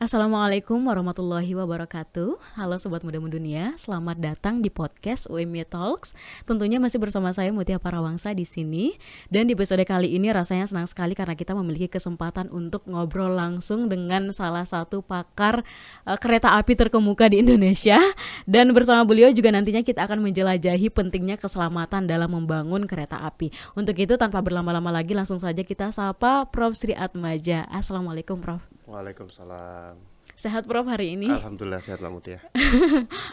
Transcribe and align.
Assalamualaikum 0.00 0.88
warahmatullahi 0.88 1.52
wabarakatuh. 1.52 2.56
Halo 2.56 2.80
sobat 2.80 3.04
muda 3.04 3.20
mendunia, 3.20 3.76
selamat 3.76 4.16
datang 4.16 4.64
di 4.64 4.72
podcast 4.72 5.28
UMY 5.28 5.68
Talks. 5.68 6.16
Tentunya 6.48 6.80
masih 6.80 6.96
bersama 6.96 7.28
saya 7.36 7.52
Mutia 7.52 7.76
Parawangsa 7.76 8.32
di 8.32 8.48
sini. 8.48 8.96
Dan 9.28 9.44
di 9.44 9.52
episode 9.52 9.84
kali 9.84 10.16
ini 10.16 10.32
rasanya 10.32 10.64
senang 10.64 10.88
sekali 10.88 11.12
karena 11.12 11.36
kita 11.36 11.52
memiliki 11.52 11.92
kesempatan 11.92 12.48
untuk 12.48 12.88
ngobrol 12.88 13.28
langsung 13.28 13.92
dengan 13.92 14.32
salah 14.32 14.64
satu 14.64 15.04
pakar 15.04 15.68
uh, 16.08 16.16
kereta 16.16 16.56
api 16.56 16.80
terkemuka 16.80 17.28
di 17.28 17.44
Indonesia. 17.44 18.00
Dan 18.48 18.72
bersama 18.72 19.04
beliau 19.04 19.28
juga 19.36 19.52
nantinya 19.52 19.84
kita 19.84 20.08
akan 20.08 20.24
menjelajahi 20.24 20.88
pentingnya 20.96 21.36
keselamatan 21.36 22.08
dalam 22.08 22.32
membangun 22.32 22.88
kereta 22.88 23.20
api. 23.20 23.52
Untuk 23.76 24.00
itu 24.00 24.16
tanpa 24.16 24.40
berlama-lama 24.40 24.88
lagi 24.88 25.12
langsung 25.12 25.36
saja 25.36 25.60
kita 25.60 25.92
sapa 25.92 26.48
Prof 26.48 26.72
Sri 26.72 26.96
Atmaja. 26.96 27.68
Assalamualaikum 27.68 28.40
Prof. 28.40 28.69
Waalaikumsalam. 28.90 29.94
Sehat 30.40 30.64
Prof 30.64 30.88
hari 30.88 31.20
ini? 31.20 31.28
Alhamdulillah 31.28 31.84
sehat 31.84 32.00
lah 32.00 32.08
ya. 32.24 32.40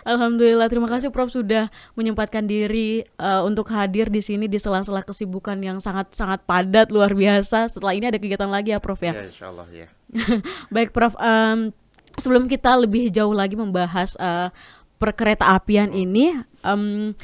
Alhamdulillah 0.03 0.67
terima 0.67 0.91
kasih 0.91 1.07
Prof 1.07 1.31
sudah 1.31 1.71
menyempatkan 1.95 2.43
diri 2.43 3.07
uh, 3.15 3.47
untuk 3.47 3.71
hadir 3.71 4.11
di 4.11 4.19
sini 4.19 4.51
di 4.51 4.59
sela-sela 4.59 5.07
kesibukan 5.07 5.55
yang 5.63 5.79
sangat-sangat 5.79 6.43
padat 6.43 6.91
luar 6.91 7.15
biasa. 7.15 7.71
Setelah 7.71 7.95
ini 7.95 8.11
ada 8.11 8.19
kegiatan 8.19 8.51
lagi 8.51 8.75
ya 8.75 8.83
Prof 8.83 8.99
ya? 8.99 9.15
Ya 9.15 9.23
insya 9.23 9.47
Allah 9.47 9.67
ya. 9.71 9.87
Baik 10.75 10.91
Prof, 10.91 11.15
um, 11.15 11.71
sebelum 12.19 12.51
kita 12.51 12.75
lebih 12.75 13.07
jauh 13.07 13.31
lagi 13.31 13.55
membahas 13.55 14.19
uh, 14.19 14.51
perkereta 14.99 15.47
apian 15.55 15.95
ini, 15.95 16.35
um, 16.67 17.15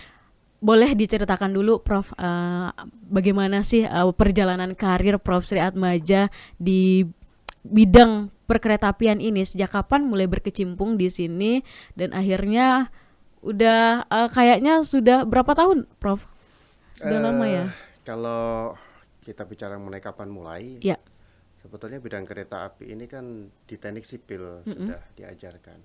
boleh 0.63 0.95
diceritakan 0.95 1.51
dulu 1.51 1.83
Prof 1.83 2.15
uh, 2.15 2.71
bagaimana 3.11 3.67
sih 3.67 3.83
uh, 3.83 4.15
perjalanan 4.15 4.79
karir 4.79 5.19
Prof 5.19 5.43
Sri 5.43 5.59
Atmaja 5.59 6.31
di 6.55 7.03
bidang 7.63 8.27
perkeretaapian 8.43 9.23
ini 9.23 9.47
sejak 9.47 9.71
kapan 9.71 10.03
mulai 10.03 10.27
berkecimpung 10.27 10.99
di 10.99 11.07
sini 11.07 11.63
dan 11.95 12.11
akhirnya 12.11 12.91
udah 13.43 14.07
uh, 14.07 14.29
kayaknya 14.31 14.83
sudah 14.83 15.27
berapa 15.27 15.51
tahun, 15.55 15.87
Prof? 15.99 16.23
Sudah 16.95 17.19
uh, 17.19 17.23
lama 17.31 17.45
ya? 17.47 17.65
Kalau 18.07 18.75
kita 19.23 19.47
bicara 19.47 19.79
mengenai 19.79 20.03
kapan 20.03 20.29
mulai, 20.31 20.79
ya. 20.83 20.99
sebetulnya 21.55 21.99
bidang 21.99 22.27
kereta 22.27 22.67
api 22.67 22.91
ini 22.91 23.07
kan 23.07 23.47
di 23.67 23.75
teknik 23.79 24.03
sipil 24.03 24.63
mm 24.63 24.67
-hmm. 24.67 24.71
sudah 24.71 25.01
diajarkan. 25.15 25.79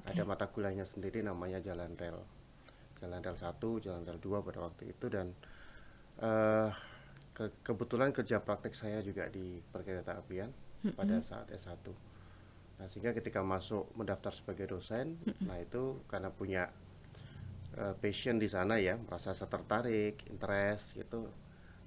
Okay. 0.00 0.16
Ada 0.16 0.22
mata 0.24 0.48
kuliahnya 0.48 0.88
sendiri 0.88 1.20
namanya 1.20 1.60
jalan 1.60 1.92
rel, 1.96 2.24
jalan 3.00 3.20
rel 3.20 3.36
satu, 3.36 3.80
jalan 3.80 4.04
rel 4.04 4.20
dua 4.20 4.40
pada 4.40 4.64
waktu 4.64 4.92
itu 4.92 5.06
dan 5.12 5.32
uh, 6.24 6.72
ke 7.36 7.52
kebetulan 7.66 8.14
kerja 8.14 8.40
praktek 8.40 8.72
saya 8.72 9.04
juga 9.04 9.28
di 9.28 9.60
perkereta 9.60 10.16
apian 10.16 10.48
mm-hmm. 10.84 10.98
pada 11.00 11.16
saat 11.24 11.48
S1. 11.48 11.80
Nah, 12.74 12.86
sehingga 12.90 13.16
ketika 13.16 13.40
masuk 13.40 13.88
mendaftar 13.96 14.36
sebagai 14.36 14.76
dosen, 14.76 15.16
mm-hmm. 15.24 15.44
nah 15.48 15.56
itu 15.56 16.04
karena 16.04 16.28
punya 16.28 16.68
uh, 17.80 17.96
passion 17.96 18.36
di 18.36 18.46
sana 18.52 18.76
ya, 18.76 19.00
merasa 19.00 19.32
tertarik, 19.32 20.20
interest 20.28 21.00
gitu. 21.00 21.32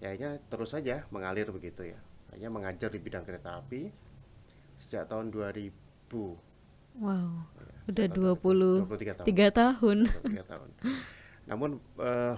Ya 0.01 0.13
hanya 0.13 0.41
terus 0.49 0.73
saja 0.73 1.05
mengalir 1.13 1.49
begitu 1.53 1.85
ya. 1.85 1.99
Hanya 2.33 2.49
mengajar 2.49 2.89
di 2.91 2.99
bidang 2.99 3.23
kereta 3.23 3.61
api 3.61 3.89
sejak 4.77 5.09
tahun 5.09 5.33
2000. 5.33 5.71
Wow. 6.97 7.45
Ya, 7.61 7.77
udah 7.93 8.07
20 8.09 8.89
23 8.89 9.21
tahun. 9.21 9.27
3 9.29 9.61
tahun. 9.61 9.97
23 10.25 10.51
tahun. 10.51 10.69
Namun 11.47 11.69
uh, 12.01 12.35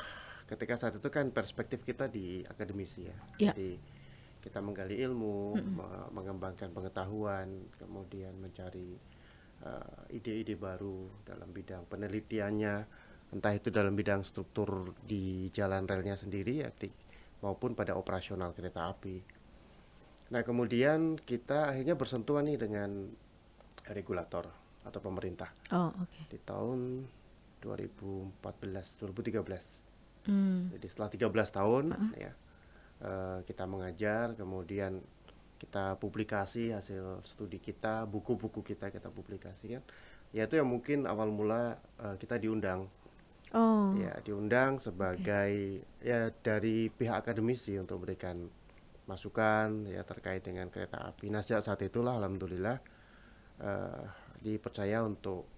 ketika 0.50 0.74
saat 0.76 0.98
itu 0.98 1.10
kan 1.12 1.30
perspektif 1.30 1.84
kita 1.86 2.10
di 2.10 2.44
akademisi 2.48 3.08
ya. 3.08 3.18
ya. 3.38 3.52
Jadi 3.54 3.99
kita 4.40 4.64
menggali 4.64 5.00
ilmu, 5.04 5.60
mm-hmm. 5.60 6.16
mengembangkan 6.16 6.72
pengetahuan, 6.72 7.68
kemudian 7.76 8.32
mencari 8.40 8.96
uh, 9.68 10.08
ide-ide 10.16 10.56
baru 10.56 11.12
dalam 11.28 11.52
bidang 11.52 11.84
penelitiannya, 11.92 12.76
entah 13.36 13.54
itu 13.54 13.68
dalam 13.70 13.94
bidang 13.94 14.24
struktur 14.24 14.96
di 15.04 15.52
jalan 15.52 15.84
relnya 15.84 16.16
sendiri 16.16 16.64
ya, 16.64 16.72
di, 16.72 16.88
maupun 17.44 17.76
pada 17.76 18.00
operasional 18.00 18.56
kereta 18.56 18.88
api. 18.88 19.20
Nah 20.32 20.42
kemudian 20.46 21.20
kita 21.20 21.76
akhirnya 21.76 22.00
bersentuhan 22.00 22.48
nih 22.48 22.60
dengan 22.62 23.12
regulator 23.92 24.48
atau 24.88 25.00
pemerintah. 25.04 25.52
Oh, 25.76 25.92
okay. 26.00 26.32
Di 26.32 26.40
tahun 26.48 27.04
2014, 27.60 28.40
2013. 28.40 30.30
Mm. 30.30 30.78
Jadi 30.78 30.86
setelah 30.88 31.10
13 31.12 31.58
tahun 31.58 31.86
uh-huh. 31.92 32.14
ya 32.16 32.32
uh, 33.04 33.40
kita 33.44 33.66
mengajar 33.66 34.36
kemudian 34.36 35.04
kita 35.60 36.00
publikasi 36.00 36.72
hasil 36.72 37.20
studi 37.28 37.60
kita 37.60 38.08
buku-buku 38.08 38.64
kita 38.64 38.88
kita 38.90 39.12
publikasikan 39.12 39.84
ya 40.32 40.48
itu 40.48 40.56
yang 40.56 40.70
mungkin 40.72 41.04
awal 41.04 41.28
mula 41.28 41.84
uh, 42.00 42.16
kita 42.16 42.40
diundang 42.40 42.88
oh. 43.52 43.92
ya 44.00 44.16
diundang 44.24 44.80
sebagai 44.80 45.84
okay. 45.84 46.06
ya 46.06 46.32
dari 46.32 46.88
pihak 46.88 47.28
akademisi 47.28 47.76
untuk 47.76 48.00
memberikan 48.00 48.48
masukan 49.10 49.90
ya 49.90 50.06
terkait 50.06 50.46
dengan 50.46 50.70
kereta 50.72 51.02
api 51.12 51.28
nah 51.28 51.44
sejak 51.44 51.66
saat 51.66 51.82
itulah 51.82 52.16
alhamdulillah 52.16 52.78
uh, 53.60 54.04
dipercaya 54.40 55.04
untuk 55.04 55.50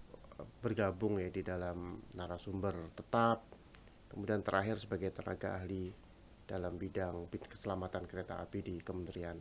bergabung 0.58 1.22
ya 1.22 1.30
di 1.30 1.46
dalam 1.46 2.02
narasumber 2.18 2.90
tetap 2.98 3.46
kemudian 4.10 4.42
terakhir 4.42 4.82
sebagai 4.82 5.14
tenaga 5.14 5.60
ahli 5.60 6.01
dalam 6.52 6.76
bidang 6.76 7.32
keselamatan 7.32 8.04
kereta 8.04 8.36
api 8.36 8.60
di 8.60 8.76
Kementerian 8.84 9.40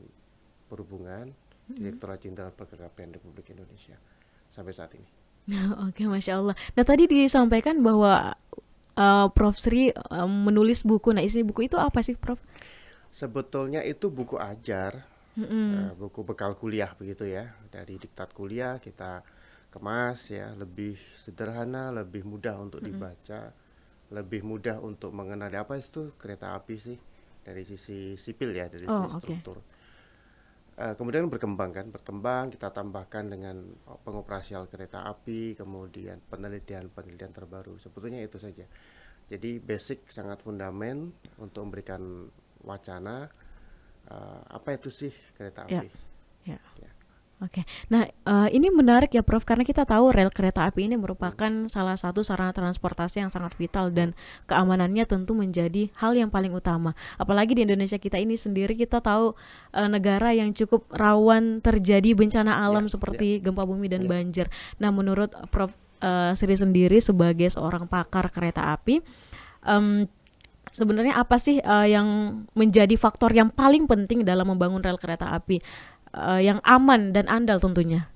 Perhubungan, 0.71 1.27
hmm. 1.27 1.75
Direktorat 1.75 2.23
Jenderal 2.23 2.55
Perkeretaapian 2.55 3.11
Republik 3.19 3.51
Indonesia 3.51 3.99
sampai 4.47 4.71
saat 4.71 4.95
ini. 4.95 5.09
Oke, 5.91 6.07
masya 6.07 6.39
Allah. 6.39 6.55
Nah 6.55 6.83
tadi 6.87 7.11
disampaikan 7.11 7.83
bahwa 7.83 8.39
uh, 8.95 9.27
Prof 9.35 9.59
Sri 9.59 9.91
uh, 9.91 10.23
menulis 10.23 10.87
buku. 10.87 11.11
Nah 11.11 11.19
isi 11.19 11.43
buku 11.43 11.67
itu 11.67 11.75
apa 11.75 11.99
sih, 11.99 12.15
Prof? 12.15 12.39
Sebetulnya 13.11 13.83
itu 13.83 14.07
buku 14.07 14.39
ajar, 14.39 15.03
mm 15.35 15.43
-hmm. 15.43 15.67
uh, 15.67 15.93
buku 15.99 16.23
bekal 16.23 16.55
kuliah 16.55 16.95
begitu 16.95 17.27
ya. 17.27 17.51
Dari 17.67 17.99
diktat 17.99 18.31
kuliah 18.31 18.79
kita 18.79 19.19
kemas 19.67 20.31
ya, 20.31 20.55
lebih 20.55 20.95
sederhana, 21.19 21.91
lebih 21.91 22.23
mudah 22.23 22.55
untuk 22.63 22.79
mm 22.79 22.87
-hmm. 22.87 22.95
dibaca 22.95 23.41
lebih 24.11 24.43
mudah 24.43 24.83
untuk 24.83 25.15
mengenali 25.15 25.55
apa 25.55 25.79
itu 25.79 26.13
kereta 26.19 26.51
api 26.55 26.75
sih 26.75 26.97
dari 27.41 27.63
sisi 27.63 28.19
sipil 28.19 28.51
ya 28.51 28.67
dari 28.67 28.85
oh, 28.85 29.07
sisi 29.07 29.17
struktur. 29.23 29.57
Okay. 29.57 29.79
Uh, 30.71 30.83
eh, 30.91 30.93
kemudian 30.95 31.27
berkembang 31.27 31.71
kan, 31.71 31.87
berkembang 31.91 32.51
kita 32.51 32.71
tambahkan 32.71 33.27
dengan 33.27 33.59
pengoperasian 34.03 34.67
kereta 34.71 35.07
api, 35.07 35.55
kemudian 35.55 36.19
penelitian-penelitian 36.31 37.33
terbaru. 37.33 37.75
Sebetulnya 37.79 38.23
itu 38.23 38.39
saja. 38.39 38.63
Jadi 39.31 39.63
basic 39.63 40.11
sangat 40.11 40.43
fundamen 40.43 41.11
untuk 41.39 41.67
memberikan 41.67 42.27
wacana 42.67 43.31
uh, 44.11 44.41
apa 44.47 44.75
itu 44.75 44.91
sih 44.91 45.11
kereta 45.35 45.65
ya, 45.71 45.79
api. 45.79 45.89
Yeah. 46.45 46.61
Yeah. 46.79 47.00
Oke, 47.41 47.65
nah 47.89 48.05
uh, 48.29 48.45
ini 48.53 48.69
menarik 48.69 49.17
ya 49.17 49.25
Prof 49.25 49.41
karena 49.41 49.65
kita 49.65 49.81
tahu 49.81 50.13
rel 50.13 50.29
kereta 50.29 50.61
api 50.69 50.85
ini 50.85 50.93
merupakan 50.93 51.49
salah 51.73 51.97
satu 51.97 52.21
sarana 52.21 52.53
transportasi 52.53 53.17
yang 53.17 53.33
sangat 53.33 53.57
vital 53.57 53.89
dan 53.89 54.13
keamanannya 54.45 55.09
tentu 55.09 55.33
menjadi 55.33 55.89
hal 55.97 56.13
yang 56.13 56.29
paling 56.29 56.53
utama. 56.53 56.93
Apalagi 57.17 57.57
di 57.57 57.65
Indonesia 57.65 57.97
kita 57.97 58.21
ini 58.21 58.37
sendiri 58.37 58.77
kita 58.77 59.01
tahu 59.01 59.33
uh, 59.73 59.89
negara 59.89 60.37
yang 60.37 60.53
cukup 60.53 60.85
rawan 60.93 61.65
terjadi 61.65 62.13
bencana 62.13 62.61
alam 62.61 62.85
ya, 62.85 62.93
seperti 62.93 63.41
ya. 63.41 63.49
gempa 63.49 63.65
bumi 63.65 63.89
dan 63.89 64.05
ya. 64.05 64.09
banjir. 64.13 64.45
Nah 64.77 64.93
menurut 64.93 65.33
Prof 65.49 65.73
uh, 66.05 66.37
Sri 66.37 66.53
sendiri 66.53 67.01
sebagai 67.01 67.49
seorang 67.49 67.89
pakar 67.89 68.29
kereta 68.29 68.69
api, 68.69 69.01
um, 69.65 70.05
sebenarnya 70.69 71.17
apa 71.17 71.41
sih 71.41 71.57
uh, 71.57 71.89
yang 71.89 72.05
menjadi 72.53 72.93
faktor 73.01 73.33
yang 73.33 73.49
paling 73.49 73.89
penting 73.89 74.21
dalam 74.21 74.45
membangun 74.45 74.85
rel 74.85 75.01
kereta 75.01 75.33
api? 75.33 75.57
Uh, 76.15 76.39
yang 76.39 76.59
aman 76.63 77.15
dan 77.15 77.27
andal 77.27 77.59
tentunya. 77.59 78.07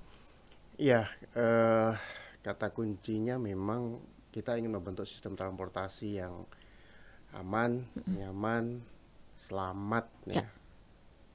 Iya, 0.76 1.08
uh, 1.36 1.96
kata 2.44 2.72
kuncinya 2.76 3.40
memang 3.40 4.00
kita 4.36 4.60
ingin 4.60 4.76
membentuk 4.76 5.08
sistem 5.08 5.40
transportasi 5.40 6.20
yang 6.20 6.44
aman, 7.36 7.84
mm-hmm. 7.84 8.14
nyaman, 8.20 8.84
selamat 9.40 10.06
ya. 10.28 10.44
ya. 10.44 10.48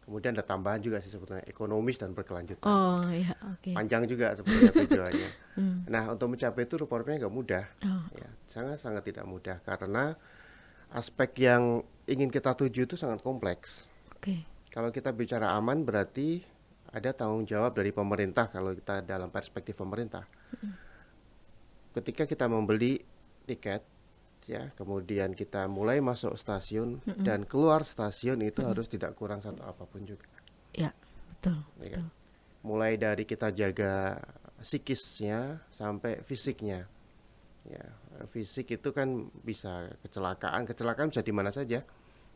Kemudian 0.04 0.34
ada 0.34 0.42
tambahan 0.42 0.82
juga 0.82 0.98
sih 0.98 1.12
sebetulnya 1.12 1.46
ekonomis 1.46 1.96
dan 1.96 2.10
berkelanjutan. 2.12 2.66
Oh 2.66 3.06
ya, 3.14 3.30
oke. 3.46 3.62
Okay. 3.62 3.74
Panjang 3.78 4.10
juga 4.10 4.34
sebetulnya 4.34 4.72
tujuannya. 4.74 5.30
mm. 5.60 5.78
Nah 5.86 6.02
untuk 6.10 6.34
mencapai 6.34 6.66
itu 6.66 6.74
rupa-rupanya 6.82 7.24
nggak 7.24 7.36
mudah, 7.36 7.64
oh. 7.86 8.04
ya 8.18 8.28
sangat 8.50 8.82
sangat 8.82 9.06
tidak 9.06 9.24
mudah 9.30 9.62
karena 9.62 10.18
aspek 10.90 11.46
yang 11.46 11.86
ingin 12.10 12.26
kita 12.26 12.58
tuju 12.58 12.90
itu 12.90 12.98
sangat 12.98 13.22
kompleks. 13.22 13.86
Oke. 14.10 14.18
Okay. 14.18 14.40
Kalau 14.70 14.90
kita 14.90 15.14
bicara 15.14 15.54
aman 15.54 15.86
berarti 15.86 16.42
ada 16.90 17.10
tanggung 17.14 17.46
jawab 17.46 17.78
dari 17.78 17.94
pemerintah 17.94 18.50
kalau 18.50 18.74
kita 18.74 19.06
dalam 19.06 19.30
perspektif 19.30 19.78
pemerintah. 19.78 20.26
Ketika 21.94 22.26
kita 22.26 22.50
membeli 22.50 22.98
tiket 23.46 23.82
ya, 24.50 24.74
kemudian 24.74 25.34
kita 25.34 25.70
mulai 25.70 26.02
masuk 26.02 26.34
stasiun 26.34 26.98
mm 26.98 27.02
-hmm. 27.06 27.24
dan 27.26 27.46
keluar 27.46 27.86
stasiun 27.86 28.42
itu 28.42 28.62
mm 28.62 28.68
harus 28.70 28.86
tidak 28.90 29.14
kurang 29.14 29.38
satu 29.38 29.62
apa 29.62 29.86
pun 29.86 30.02
juga. 30.02 30.26
Ya, 30.74 30.90
betul. 31.34 31.62
Ya, 31.82 31.98
betul. 31.98 32.06
mulai 32.66 32.98
dari 32.98 33.24
kita 33.26 33.54
jaga 33.54 34.18
psikisnya 34.62 35.62
sampai 35.70 36.22
fisiknya. 36.26 36.86
Ya, 37.66 37.84
fisik 38.34 38.72
itu 38.74 38.90
kan 38.90 39.30
bisa 39.46 39.94
kecelakaan, 40.02 40.66
kecelakaan 40.66 41.14
bisa 41.14 41.22
di 41.22 41.30
mana 41.34 41.54
saja. 41.54 41.86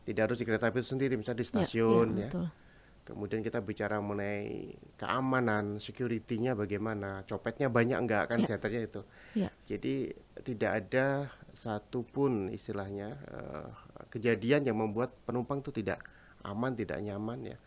Tidak 0.05 0.21
harus 0.21 0.37
di 0.37 0.45
kereta 0.45 0.69
api 0.69 0.85
itu 0.85 0.93
sendiri, 0.93 1.17
misalnya 1.17 1.41
di 1.41 1.47
stasiun 1.49 2.07
ya. 2.21 2.29
ya, 2.29 2.45
ya. 2.45 2.64
Kemudian 3.05 3.45
kita 3.45 3.61
bicara 3.61 4.01
mengenai 4.01 4.73
keamanan, 4.97 5.77
security-nya 5.77 6.57
bagaimana, 6.57 7.21
copetnya 7.29 7.69
banyak 7.69 8.01
enggak 8.01 8.33
kan 8.33 8.41
ya. 8.41 8.57
itu. 8.81 9.01
Ya. 9.37 9.49
Jadi 9.69 10.09
tidak 10.41 10.71
ada 10.73 11.29
satupun 11.53 12.49
istilahnya 12.49 13.13
uh, 13.29 13.69
kejadian 14.09 14.65
yang 14.65 14.81
membuat 14.81 15.13
penumpang 15.21 15.61
itu 15.61 15.69
tidak 15.69 16.01
aman, 16.41 16.73
tidak 16.73 16.97
nyaman 16.97 17.53
ya. 17.53 17.57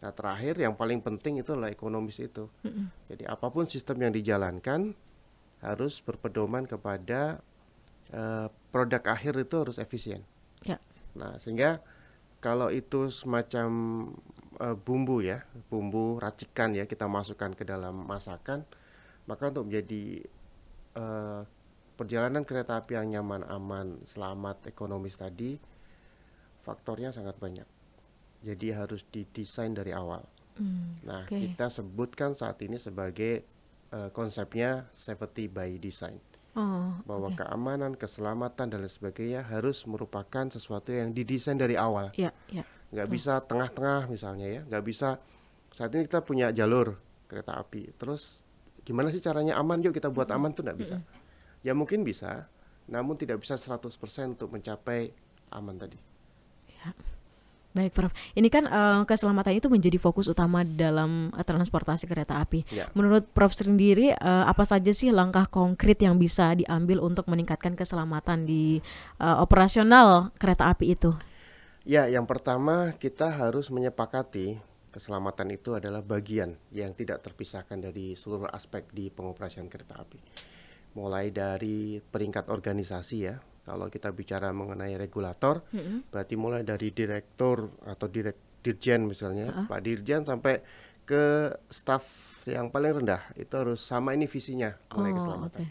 Nah 0.00 0.10
terakhir 0.16 0.56
yang 0.56 0.72
paling 0.72 1.04
penting 1.04 1.44
itu 1.44 1.52
adalah 1.52 1.68
ekonomis 1.68 2.16
itu. 2.24 2.48
Mm 2.64 2.70
-hmm. 2.72 2.86
Jadi 3.12 3.24
apa 3.28 3.46
pun 3.52 3.68
sistem 3.68 4.08
yang 4.08 4.12
dijalankan 4.16 4.96
harus 5.60 6.00
berpedoman 6.00 6.64
kepada 6.64 7.44
uh, 8.16 8.48
produk 8.72 9.02
akhir 9.04 9.36
itu 9.36 9.54
harus 9.58 9.76
efisien. 9.76 10.24
Ya. 10.64 10.80
Nah 11.12 11.36
sehingga 11.36 11.84
kalau 12.38 12.70
itu 12.70 13.10
semacam 13.10 13.68
uh, 14.60 14.76
bumbu 14.76 15.22
ya, 15.22 15.46
bumbu 15.70 16.18
racikan 16.18 16.74
ya 16.74 16.84
kita 16.84 17.06
masukkan 17.06 17.54
ke 17.54 17.62
dalam 17.62 18.06
masakan, 18.06 18.66
maka 19.26 19.50
untuk 19.50 19.70
menjadi 19.70 20.22
uh, 20.98 21.42
perjalanan 21.98 22.46
kereta 22.46 22.78
api 22.78 22.94
yang 22.94 23.18
nyaman, 23.18 23.42
aman, 23.46 24.02
selamat, 24.06 24.70
ekonomis 24.70 25.18
tadi, 25.18 25.58
faktornya 26.62 27.10
sangat 27.10 27.34
banyak. 27.38 27.66
Jadi 28.46 28.70
harus 28.70 29.02
didesain 29.10 29.74
dari 29.74 29.90
awal. 29.90 30.22
Hmm, 30.58 30.94
nah, 31.02 31.26
okay. 31.26 31.50
kita 31.50 31.70
sebutkan 31.70 32.38
saat 32.38 32.58
ini 32.62 32.78
sebagai 32.78 33.42
uh, 33.90 34.10
konsepnya 34.14 34.86
safety 34.94 35.50
by 35.50 35.78
design. 35.78 36.18
Oh, 36.58 36.90
bahwa 37.06 37.30
okay. 37.30 37.46
keamanan, 37.46 37.94
keselamatan 37.94 38.66
dan 38.74 38.82
lain 38.82 38.90
sebagainya 38.90 39.46
harus 39.46 39.86
merupakan 39.86 40.50
sesuatu 40.50 40.90
yang 40.90 41.14
didesain 41.14 41.54
dari 41.54 41.78
awal. 41.78 42.10
Yeah, 42.18 42.34
yeah. 42.50 42.66
Nggak 42.88 43.08
bisa 43.12 43.40
tengah-tengah 43.44 44.08
misalnya 44.08 44.46
ya, 44.48 44.60
nggak 44.64 44.84
bisa 44.84 45.20
saat 45.72 45.92
ini 45.92 46.08
kita 46.08 46.24
punya 46.24 46.48
jalur 46.50 46.96
kereta 47.28 47.60
api, 47.60 47.92
terus 48.00 48.40
gimana 48.82 49.12
sih 49.12 49.20
caranya 49.20 49.60
aman? 49.60 49.84
Yuk 49.84 49.92
kita 49.92 50.08
buat 50.08 50.32
aman 50.32 50.56
tuh 50.56 50.64
nggak 50.64 50.78
bisa. 50.80 50.96
Mm 50.96 51.04
-hmm. 51.04 51.66
Ya 51.66 51.72
mungkin 51.76 52.00
bisa, 52.06 52.48
namun 52.88 53.20
tidak 53.20 53.44
bisa 53.44 53.60
100% 53.60 53.84
untuk 54.32 54.48
mencapai 54.48 55.12
aman 55.52 55.76
tadi. 55.76 55.98
Ya. 56.80 56.96
Baik, 57.76 57.92
Prof. 57.92 58.12
Ini 58.32 58.48
kan 58.48 58.64
uh, 58.64 59.04
keselamatan 59.04 59.60
itu 59.60 59.68
menjadi 59.68 60.00
fokus 60.00 60.24
utama 60.26 60.64
dalam 60.64 61.28
uh, 61.30 61.44
transportasi 61.44 62.08
kereta 62.08 62.40
api. 62.40 62.64
Ya. 62.72 62.88
Menurut 62.96 63.28
Prof 63.36 63.52
sendiri, 63.52 64.16
uh, 64.16 64.48
apa 64.48 64.64
saja 64.64 64.88
sih 64.90 65.12
langkah 65.12 65.44
konkret 65.46 66.00
yang 66.00 66.16
bisa 66.16 66.56
diambil 66.56 67.04
untuk 67.04 67.28
meningkatkan 67.28 67.76
keselamatan 67.76 68.48
di 68.48 68.80
uh, 69.20 69.38
operasional 69.44 70.32
kereta 70.40 70.72
api 70.72 70.96
itu? 70.96 71.12
Ya, 71.88 72.04
yang 72.04 72.28
pertama 72.28 72.92
kita 73.00 73.32
harus 73.32 73.72
menyepakati 73.72 74.60
keselamatan 74.92 75.56
itu 75.56 75.72
adalah 75.72 76.04
bagian 76.04 76.60
yang 76.68 76.92
tidak 76.92 77.24
terpisahkan 77.24 77.80
dari 77.80 78.12
seluruh 78.12 78.44
aspek 78.52 78.92
di 78.92 79.08
pengoperasian 79.08 79.72
kereta 79.72 79.96
api. 79.96 80.20
Mulai 81.00 81.32
dari 81.32 81.96
peringkat 81.96 82.52
organisasi 82.52 83.16
ya, 83.24 83.40
kalau 83.64 83.88
kita 83.88 84.12
bicara 84.12 84.52
mengenai 84.52 85.00
regulator, 85.00 85.64
mm 85.72 85.80
-hmm. 85.80 85.98
berarti 86.12 86.34
mulai 86.36 86.60
dari 86.60 86.92
direktur 86.92 87.72
atau 87.88 88.04
direk 88.04 88.60
dirjen 88.60 89.08
misalnya, 89.08 89.48
uh 89.48 89.56
-huh. 89.64 89.66
Pak 89.72 89.80
Dirjen 89.80 90.28
sampai 90.28 90.60
ke 91.08 91.56
staf 91.72 92.04
yang 92.44 92.68
paling 92.68 93.00
rendah 93.00 93.32
itu 93.32 93.56
harus 93.56 93.80
sama 93.80 94.12
ini 94.12 94.28
visinya 94.28 94.76
mengenai 94.92 95.12
oh, 95.12 95.16
keselamatan. 95.16 95.60
Okay. 95.64 95.68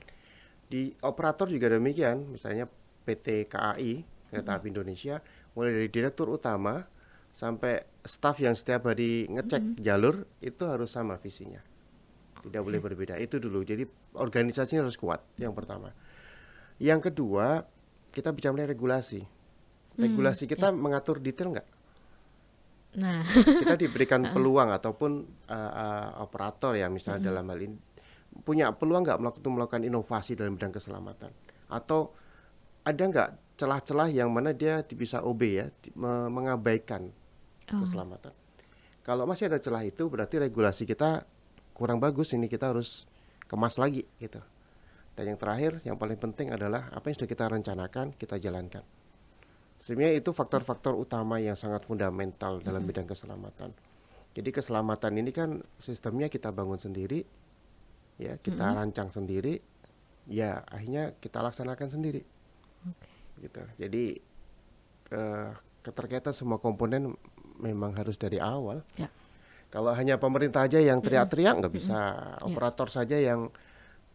Di 0.65 0.81
operator 1.05 1.45
juga 1.45 1.69
demikian, 1.77 2.33
misalnya 2.33 2.65
PT 3.05 3.45
KAI 3.45 4.17
Kereta 4.27 4.59
Api 4.59 4.67
Indonesia, 4.73 5.23
mulai 5.57 5.73
dari 5.73 5.89
direktur 5.89 6.29
utama 6.29 6.85
sampai 7.33 7.81
staf 8.05 8.37
yang 8.37 8.53
setiap 8.53 8.93
hari 8.93 9.25
ngecek 9.25 9.61
mm 9.61 9.69
-hmm. 9.73 9.81
jalur 9.81 10.15
itu 10.37 10.63
harus 10.69 10.93
sama 10.93 11.17
visinya. 11.17 11.59
Tidak 12.45 12.61
okay. 12.61 12.61
boleh 12.61 12.79
berbeda. 12.79 13.17
Itu 13.17 13.41
dulu. 13.41 13.65
Jadi 13.65 13.81
organisasinya 14.13 14.85
harus 14.85 14.93
kuat 14.95 15.25
yang 15.41 15.57
pertama. 15.57 15.89
Yang 16.77 17.09
kedua, 17.09 17.65
kita 18.13 18.29
bicara 18.29 18.53
mengenai 18.53 18.77
regulasi. 18.77 19.21
Hmm, 19.97 20.01
regulasi 20.05 20.45
hmm, 20.45 20.51
kita 20.53 20.67
ya. 20.69 20.77
mengatur 20.77 21.17
detail 21.17 21.57
nggak? 21.57 21.67
Nah, 23.01 23.25
kita 23.25 23.75
diberikan 23.77 24.21
peluang 24.33 24.69
ataupun 24.69 25.11
uh, 25.49 25.71
uh, 25.73 26.09
operator 26.21 26.77
ya 26.77 26.85
misalnya 26.87 27.25
hmm. 27.25 27.29
dalam 27.33 27.45
hal 27.49 27.59
ini 27.65 27.77
punya 28.45 28.69
peluang 28.69 29.01
nggak 29.01 29.17
melakukan 29.17 29.49
melakukan 29.49 29.81
inovasi 29.81 30.37
dalam 30.37 30.53
bidang 30.53 30.69
keselamatan 30.69 31.33
atau 31.73 32.13
ada 32.85 33.01
nggak 33.01 33.29
celah-celah 33.57 34.13
yang 34.13 34.29
mana 34.29 34.53
dia 34.53 34.85
bisa 34.85 35.25
OB 35.25 35.41
ya 35.49 35.67
mengabaikan 36.29 37.09
oh. 37.73 37.81
keselamatan. 37.81 38.31
Kalau 39.01 39.25
masih 39.25 39.49
ada 39.49 39.57
celah 39.57 39.81
itu 39.81 40.05
berarti 40.07 40.37
regulasi 40.37 40.85
kita 40.85 41.25
kurang 41.73 41.97
bagus 41.97 42.37
ini 42.37 42.45
kita 42.45 42.69
harus 42.69 43.09
kemas 43.49 43.81
lagi 43.81 44.05
gitu. 44.21 44.37
Dan 45.17 45.33
yang 45.33 45.39
terakhir, 45.41 45.81
yang 45.81 45.97
paling 45.97 46.19
penting 46.21 46.53
adalah 46.53 46.93
apa 46.93 47.09
yang 47.09 47.17
sudah 47.17 47.29
kita 47.29 47.49
rencanakan, 47.49 48.13
kita 48.13 48.37
jalankan. 48.37 48.85
Sebenarnya 49.81 50.21
itu 50.21 50.29
faktor-faktor 50.29 50.93
utama 50.93 51.41
yang 51.41 51.57
sangat 51.57 51.89
fundamental 51.89 52.61
dalam 52.61 52.85
mm-hmm. 52.85 52.89
bidang 52.93 53.07
keselamatan. 53.09 53.73
Jadi 54.37 54.49
keselamatan 54.53 55.13
ini 55.17 55.31
kan 55.33 55.57
sistemnya 55.81 56.29
kita 56.29 56.53
bangun 56.53 56.77
sendiri, 56.77 57.25
ya 58.21 58.37
kita 58.37 58.61
mm-hmm. 58.61 58.77
rancang 58.77 59.09
sendiri, 59.09 59.57
ya 60.29 60.61
akhirnya 60.69 61.17
kita 61.17 61.41
laksanakan 61.41 61.89
sendiri. 61.89 62.21
Okay. 62.85 63.16
Gitu. 63.39 63.61
Jadi 63.77 64.03
ke, 65.07 65.21
keterkaitan 65.85 66.35
semua 66.35 66.59
komponen 66.59 67.15
memang 67.57 67.95
harus 67.97 68.19
dari 68.19 68.37
awal. 68.37 68.85
Yeah. 68.99 69.11
Kalau 69.67 69.91
hanya 69.91 70.15
pemerintah 70.15 70.63
aja 70.63 70.79
yang 70.79 71.03
teriak-teriak 71.03 71.59
nggak 71.59 71.73
bisa, 71.75 71.99
mm-hmm. 71.99 72.47
operator 72.47 72.87
saja 72.87 73.19
yang 73.19 73.51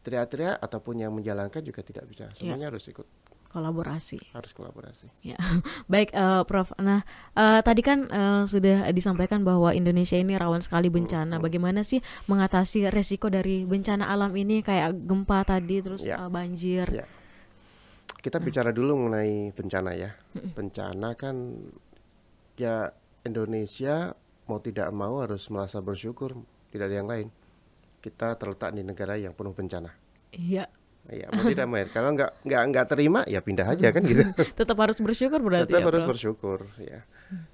teriak-teriak 0.00 0.58
ataupun 0.58 1.04
yang 1.04 1.12
menjalankan 1.12 1.60
juga 1.60 1.84
tidak 1.84 2.08
bisa. 2.08 2.32
Ya. 2.32 2.34
Semuanya 2.34 2.66
ya. 2.66 2.70
harus 2.72 2.84
ikut 2.88 3.06
kolaborasi. 3.52 4.16
Harus 4.32 4.56
kolaborasi. 4.56 5.12
Ya, 5.20 5.36
baik, 5.92 6.16
uh, 6.16 6.42
Prof. 6.48 6.72
Nah, 6.80 7.04
uh, 7.36 7.60
tadi 7.60 7.84
kan 7.84 8.08
uh, 8.08 8.48
sudah 8.48 8.88
disampaikan 8.96 9.44
bahwa 9.44 9.76
Indonesia 9.76 10.16
ini 10.16 10.32
rawan 10.40 10.64
sekali 10.64 10.88
bencana. 10.88 11.36
Bagaimana 11.36 11.84
sih 11.84 12.00
mengatasi 12.32 12.88
resiko 12.88 13.28
dari 13.28 13.68
bencana 13.68 14.08
alam 14.08 14.32
ini 14.32 14.64
kayak 14.64 15.04
gempa 15.04 15.44
tadi, 15.44 15.84
terus 15.84 16.00
ya. 16.00 16.24
uh, 16.24 16.32
banjir? 16.32 16.88
Ya. 16.88 17.04
Kita 18.22 18.38
nah. 18.38 18.44
bicara 18.46 18.70
dulu 18.70 18.94
mengenai 18.94 19.50
bencana 19.50 19.90
ya. 19.98 20.14
Bencana 20.32 21.18
kan 21.18 21.36
ya 22.54 22.94
Indonesia 23.26 24.14
mau 24.46 24.62
tidak 24.62 24.88
mau 24.94 25.20
harus 25.20 25.50
merasa 25.50 25.82
bersyukur, 25.82 26.38
tidak 26.70 26.86
ada 26.86 26.96
yang 27.02 27.10
lain 27.10 27.28
kita 28.02 28.34
terletak 28.34 28.74
di 28.74 28.82
negara 28.82 29.14
yang 29.14 29.32
penuh 29.32 29.54
bencana. 29.54 29.94
Iya. 30.34 30.66
Iya, 31.02 31.34
mau 31.34 31.50
tidak 31.50 31.66
mau. 31.66 31.82
Kalau 31.90 32.14
nggak 32.14 32.46
nggak 32.46 32.62
nggak 32.70 32.86
terima 32.86 33.20
ya 33.26 33.42
pindah 33.42 33.66
aja 33.74 33.90
kan 33.90 34.02
gitu. 34.06 34.22
Tetap 34.58 34.76
harus 34.78 34.98
bersyukur 35.02 35.42
berarti. 35.42 35.70
Tetap 35.70 35.82
ya, 35.82 35.88
harus 35.90 36.06
bersyukur 36.06 36.58
ya. 36.78 37.02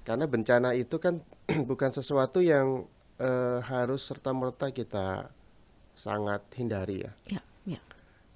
Karena 0.05 0.29
bencana 0.29 0.77
itu 0.77 1.01
kan 1.01 1.21
bukan 1.69 1.89
sesuatu 1.89 2.45
yang 2.45 2.85
uh, 3.17 3.59
harus 3.65 4.05
serta 4.05 4.37
merta 4.37 4.69
kita 4.69 5.33
sangat 5.97 6.45
hindari 6.61 7.09
ya. 7.09 7.11
Ya, 7.25 7.41
ya. 7.41 7.41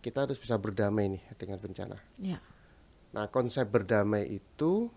Kita 0.03 0.27
harus 0.27 0.35
bisa 0.35 0.59
berdamai 0.59 1.07
nih 1.15 1.23
dengan 1.39 1.63
bencana. 1.63 1.95
Ya. 2.19 2.43
Nah, 3.15 3.31
konsep 3.31 3.71
berdamai 3.71 4.27
itu 4.27 4.91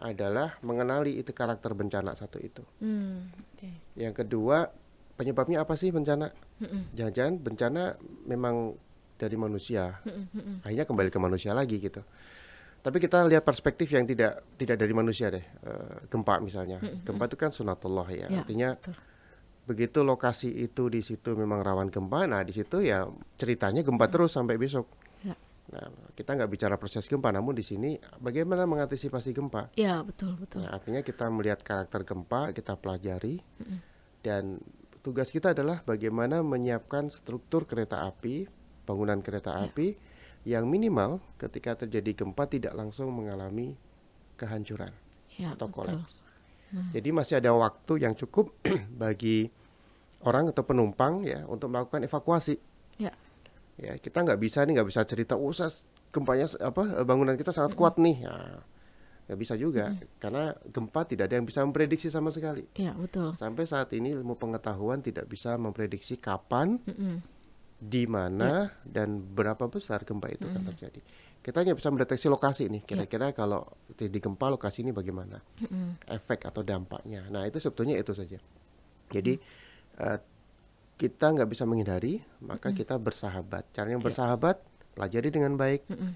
adalah 0.00 0.58
mengenali 0.64 1.20
itu 1.20 1.30
karakter 1.30 1.76
bencana 1.76 2.16
satu 2.16 2.40
itu. 2.40 2.64
Hmm, 2.80 3.30
okay. 3.54 3.78
Yang 3.94 4.24
kedua 4.24 4.72
penyebabnya 5.14 5.62
apa 5.62 5.76
sih 5.76 5.92
bencana? 5.92 6.32
Jangan-jangan 6.96 7.34
bencana 7.38 7.82
memang 8.24 8.74
dari 9.20 9.36
manusia. 9.36 10.00
Akhirnya 10.64 10.88
kembali 10.88 11.12
ke 11.12 11.20
manusia 11.20 11.52
lagi 11.52 11.76
gitu. 11.76 12.00
Tapi 12.80 12.96
kita 12.96 13.28
lihat 13.28 13.44
perspektif 13.44 13.92
yang 13.92 14.08
tidak 14.08 14.40
tidak 14.56 14.80
dari 14.80 14.96
manusia 14.96 15.28
deh. 15.28 15.44
Uh, 15.60 16.08
gempa 16.08 16.40
misalnya. 16.40 16.80
Gempa 17.04 17.28
itu 17.28 17.36
kan 17.36 17.52
sunatullah 17.52 18.08
ya. 18.08 18.26
ya 18.32 18.40
Artinya 18.40 18.72
betul. 18.80 18.96
Begitu 19.64 20.02
lokasi 20.02 20.50
itu 20.50 20.90
di 20.90 21.00
situ 21.04 21.36
memang 21.36 21.62
rawan 21.62 21.88
gempa, 21.92 22.26
nah 22.26 22.42
di 22.42 22.50
situ 22.50 22.82
ya 22.82 23.06
ceritanya 23.38 23.86
gempa 23.86 24.10
terus 24.10 24.34
sampai 24.34 24.58
besok. 24.58 24.88
Ya. 25.22 25.36
Nah, 25.70 25.86
kita 26.18 26.34
nggak 26.34 26.50
bicara 26.50 26.74
proses 26.80 27.06
gempa, 27.06 27.30
namun 27.30 27.54
di 27.54 27.62
sini 27.62 27.94
bagaimana 28.18 28.66
mengantisipasi 28.66 29.30
gempa? 29.30 29.70
Ya, 29.78 30.02
betul, 30.02 30.34
betul. 30.40 30.66
Nah, 30.66 30.74
artinya 30.74 31.04
kita 31.04 31.30
melihat 31.30 31.62
karakter 31.62 32.02
gempa, 32.02 32.50
kita 32.50 32.74
pelajari, 32.74 33.38
mm 33.38 33.62
-mm. 33.62 33.78
dan 34.26 34.58
tugas 35.00 35.32
kita 35.32 35.56
adalah 35.56 35.80
bagaimana 35.86 36.44
menyiapkan 36.44 37.08
struktur 37.08 37.64
kereta 37.64 38.04
api, 38.04 38.48
bangunan 38.84 39.22
kereta 39.24 39.56
ya. 39.56 39.70
api 39.70 39.88
yang 40.48 40.68
minimal 40.68 41.20
ketika 41.36 41.84
terjadi 41.84 42.24
gempa 42.24 42.48
tidak 42.48 42.72
langsung 42.72 43.12
mengalami 43.12 43.76
kehancuran 44.40 44.92
ya, 45.36 45.52
atau 45.52 45.68
kolaps. 45.68 46.24
Hmm. 46.70 46.90
Jadi 46.94 47.08
masih 47.10 47.34
ada 47.42 47.50
waktu 47.54 48.02
yang 48.02 48.14
cukup 48.14 48.54
bagi 49.02 49.50
orang 50.24 50.52
atau 50.52 50.62
penumpang 50.62 51.24
ya 51.26 51.44
untuk 51.46 51.72
melakukan 51.72 52.04
evakuasi. 52.06 52.56
Ya. 53.00 53.12
Ya 53.80 53.96
kita 53.96 54.22
nggak 54.22 54.40
bisa 54.40 54.62
nih 54.64 54.80
nggak 54.80 54.88
bisa 54.88 55.02
cerita, 55.08 55.34
oh 55.34 55.52
gempanya 56.10 56.46
apa 56.60 57.06
bangunan 57.06 57.38
kita 57.38 57.54
sangat 57.54 57.78
kuat 57.78 57.96
nih. 57.96 58.26
Ya, 58.26 58.60
nggak 59.30 59.38
bisa 59.46 59.54
juga 59.54 59.94
hmm. 59.94 60.18
karena 60.18 60.50
gempa 60.74 61.06
tidak 61.06 61.30
ada 61.30 61.38
yang 61.38 61.46
bisa 61.46 61.62
memprediksi 61.62 62.10
sama 62.10 62.34
sekali. 62.34 62.66
Ya 62.74 62.92
betul. 62.98 63.30
Sampai 63.38 63.62
saat 63.62 63.94
ini 63.94 64.10
ilmu 64.10 64.34
pengetahuan 64.34 65.00
tidak 65.06 65.30
bisa 65.30 65.54
memprediksi 65.54 66.18
kapan, 66.18 66.82
hmm. 66.82 67.22
di 67.78 68.10
mana 68.10 68.74
ya. 68.74 68.90
dan 69.00 69.22
berapa 69.22 69.70
besar 69.70 70.02
gempa 70.02 70.28
itu 70.34 70.44
hmm. 70.44 70.52
akan 70.52 70.62
terjadi. 70.74 71.00
Kita 71.40 71.64
hanya 71.64 71.72
bisa 71.72 71.88
mendeteksi 71.88 72.28
lokasi 72.28 72.68
nih. 72.68 72.84
Kira-kira 72.84 73.32
ya. 73.32 73.36
kalau 73.36 73.64
di 73.96 74.20
gempa 74.20 74.52
lokasi 74.52 74.84
ini 74.84 74.92
bagaimana, 74.92 75.40
hmm. 75.40 76.04
efek 76.04 76.44
atau 76.44 76.60
dampaknya. 76.60 77.24
Nah 77.32 77.48
itu 77.48 77.56
sebetulnya 77.56 77.96
itu 77.96 78.12
saja. 78.12 78.36
Jadi 79.08 79.40
hmm. 79.40 80.04
uh, 80.04 80.18
kita 81.00 81.32
nggak 81.32 81.48
bisa 81.48 81.64
menghindari, 81.64 82.20
maka 82.44 82.68
hmm. 82.70 82.76
kita 82.76 83.00
bersahabat. 83.00 83.72
Caranya 83.72 83.98
ya. 83.98 84.04
bersahabat, 84.04 84.56
pelajari 84.92 85.28
dengan 85.32 85.56
baik. 85.56 85.88
Hmm. 85.88 86.12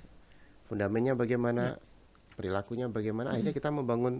Fundamennya 0.68 1.16
bagaimana? 1.16 1.80
Ya 1.80 1.92
perilakunya 2.34 2.90
bagaimana 2.90 3.30
hmm. 3.30 3.34
akhirnya 3.38 3.54
kita 3.54 3.70
membangun 3.70 4.14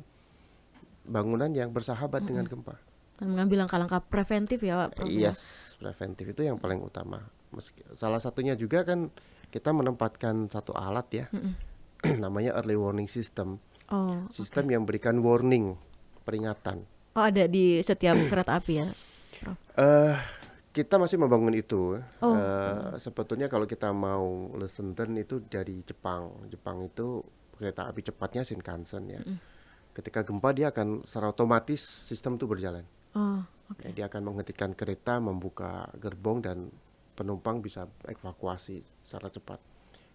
bangunan 1.04 1.50
yang 1.52 1.74
bersahabat 1.74 2.24
hmm. 2.24 2.28
dengan 2.30 2.46
gempa 2.48 2.76
dan 3.14 3.30
mengambil 3.30 3.66
langkah-langkah 3.66 4.00
preventif 4.10 4.58
ya 4.58 4.90
Pak 4.90 5.06
ya? 5.06 5.30
Yes, 5.30 5.74
preventif 5.78 6.34
itu 6.34 6.42
yang 6.42 6.58
paling 6.58 6.82
utama. 6.82 7.22
salah 7.94 8.18
satunya 8.18 8.58
juga 8.58 8.82
kan 8.82 9.06
kita 9.54 9.70
menempatkan 9.70 10.50
satu 10.50 10.74
alat 10.74 11.06
ya, 11.14 11.26
hmm. 11.30 11.54
namanya 12.26 12.58
early 12.58 12.74
warning 12.74 13.06
system. 13.06 13.62
Oh, 13.86 14.26
sistem 14.34 14.66
okay. 14.66 14.74
yang 14.74 14.82
berikan 14.82 15.22
warning, 15.22 15.78
peringatan. 16.26 16.82
Oh 17.14 17.22
ada 17.22 17.46
di 17.46 17.78
setiap 17.78 18.18
kereta 18.34 18.58
api 18.58 18.74
ya, 18.82 18.86
Uh, 19.74 20.14
kita 20.70 20.94
masih 20.94 21.18
membangun 21.18 21.54
itu. 21.58 21.98
Oh. 22.22 22.30
Uh, 22.30 22.94
sebetulnya 23.02 23.50
kalau 23.50 23.66
kita 23.66 23.90
mau 23.90 24.54
lesson 24.54 24.94
learn 24.94 25.18
itu 25.18 25.42
dari 25.42 25.82
Jepang. 25.82 26.46
Jepang 26.46 26.86
itu 26.86 27.18
kereta 27.58 27.90
api 27.90 28.00
cepatnya 28.06 28.46
Shinkansen 28.46 29.04
ya. 29.10 29.18
Mm. 29.18 29.38
Ketika 29.90 30.22
gempa 30.22 30.54
dia 30.54 30.70
akan 30.70 31.02
secara 31.02 31.34
otomatis 31.34 31.82
sistem 31.82 32.38
itu 32.38 32.46
berjalan. 32.46 32.86
Oh, 33.18 33.42
okay. 33.74 33.90
dia 33.90 34.06
akan 34.06 34.22
menghentikan 34.22 34.70
kereta, 34.74 35.18
membuka 35.18 35.90
gerbong 35.98 36.38
dan 36.42 36.70
penumpang 37.14 37.62
bisa 37.62 37.86
evakuasi 38.04 38.82
secara 39.00 39.30
cepat. 39.30 39.62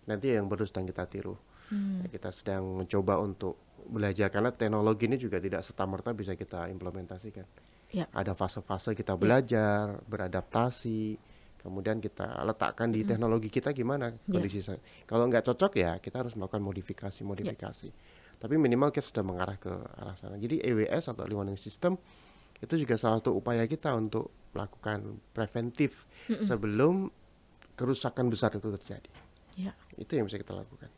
Nanti 0.06 0.36
yang 0.36 0.52
baru 0.52 0.68
sedang 0.68 0.86
kita 0.86 1.08
tiru. 1.08 1.36
Hmm. 1.70 2.04
Ya, 2.04 2.20
kita 2.20 2.30
sedang 2.34 2.84
mencoba 2.84 3.22
untuk 3.22 3.78
belajar 3.88 4.28
karena 4.34 4.52
teknologi 4.52 5.08
ini 5.08 5.18
juga 5.18 5.40
tidak 5.40 5.64
serta-merta 5.64 6.12
bisa 6.12 6.36
kita 6.36 6.68
implementasikan. 6.68 7.46
Ya. 7.90 8.06
Ada 8.12 8.38
fase-fase 8.38 8.94
kita 8.94 9.16
ya. 9.16 9.20
belajar, 9.22 9.84
ya. 9.98 10.02
beradaptasi, 10.06 11.18
kemudian 11.60 12.00
kita 12.00 12.40
letakkan 12.48 12.90
di 12.90 13.04
hmm. 13.04 13.10
teknologi 13.14 13.50
kita 13.52 13.76
gimana 13.76 14.16
ya. 14.16 14.32
kondisi 14.32 14.64
yeah. 14.64 14.80
kalau 15.04 15.28
nggak 15.28 15.44
cocok 15.44 15.72
ya 15.76 16.00
kita 16.00 16.24
harus 16.24 16.34
melakukan 16.40 16.64
modifikasi 16.64 17.20
modifikasi 17.28 17.90
yeah. 17.92 18.40
tapi 18.40 18.56
minimal 18.56 18.90
kita 18.96 19.04
sudah 19.04 19.24
mengarah 19.28 19.60
ke 19.60 19.70
arah 19.70 20.16
sana 20.16 20.40
jadi 20.40 20.64
EWS 20.64 21.12
atau 21.12 21.28
early 21.28 21.36
warning 21.36 21.60
system 21.60 22.00
itu 22.60 22.74
juga 22.80 22.96
salah 22.96 23.20
satu 23.20 23.36
upaya 23.36 23.68
kita 23.68 23.92
untuk 23.96 24.32
melakukan 24.56 25.22
preventif 25.32 26.06
mm 26.26 26.40
-mm. 26.40 26.46
sebelum 26.46 26.96
kerusakan 27.78 28.28
besar 28.28 28.54
itu 28.56 28.68
terjadi 28.80 29.12
yeah. 29.56 29.76
itu 29.96 30.18
yang 30.18 30.26
bisa 30.26 30.42
kita 30.42 30.56
lakukan 30.56 30.90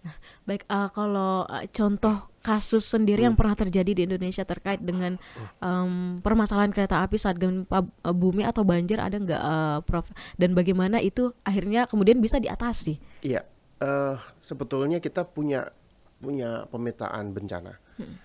Nah, 0.00 0.16
baik 0.48 0.64
uh, 0.72 0.88
kalau 0.88 1.44
uh, 1.44 1.64
contoh 1.68 2.32
kasus 2.40 2.88
sendiri 2.88 3.20
hmm. 3.20 3.26
yang 3.32 3.36
pernah 3.36 3.52
terjadi 3.52 3.92
di 3.92 4.02
Indonesia 4.08 4.48
terkait 4.48 4.80
dengan 4.80 5.20
um, 5.60 6.24
permasalahan 6.24 6.72
kereta 6.72 7.04
api 7.04 7.20
saat 7.20 7.36
gempa 7.36 7.84
uh, 7.84 8.14
bumi 8.16 8.48
atau 8.48 8.64
banjir 8.64 8.96
ada 8.96 9.20
nggak, 9.20 9.42
uh, 9.44 9.78
Prof? 9.84 10.08
Dan 10.40 10.56
bagaimana 10.56 11.04
itu 11.04 11.36
akhirnya 11.44 11.84
kemudian 11.84 12.16
bisa 12.16 12.40
diatasi? 12.40 12.96
Iya, 13.20 13.44
uh, 13.84 14.16
sebetulnya 14.40 15.04
kita 15.04 15.28
punya 15.28 15.68
punya 16.20 16.64
pemetaan 16.68 17.36
bencana. 17.36 17.76
Hmm. 18.00 18.16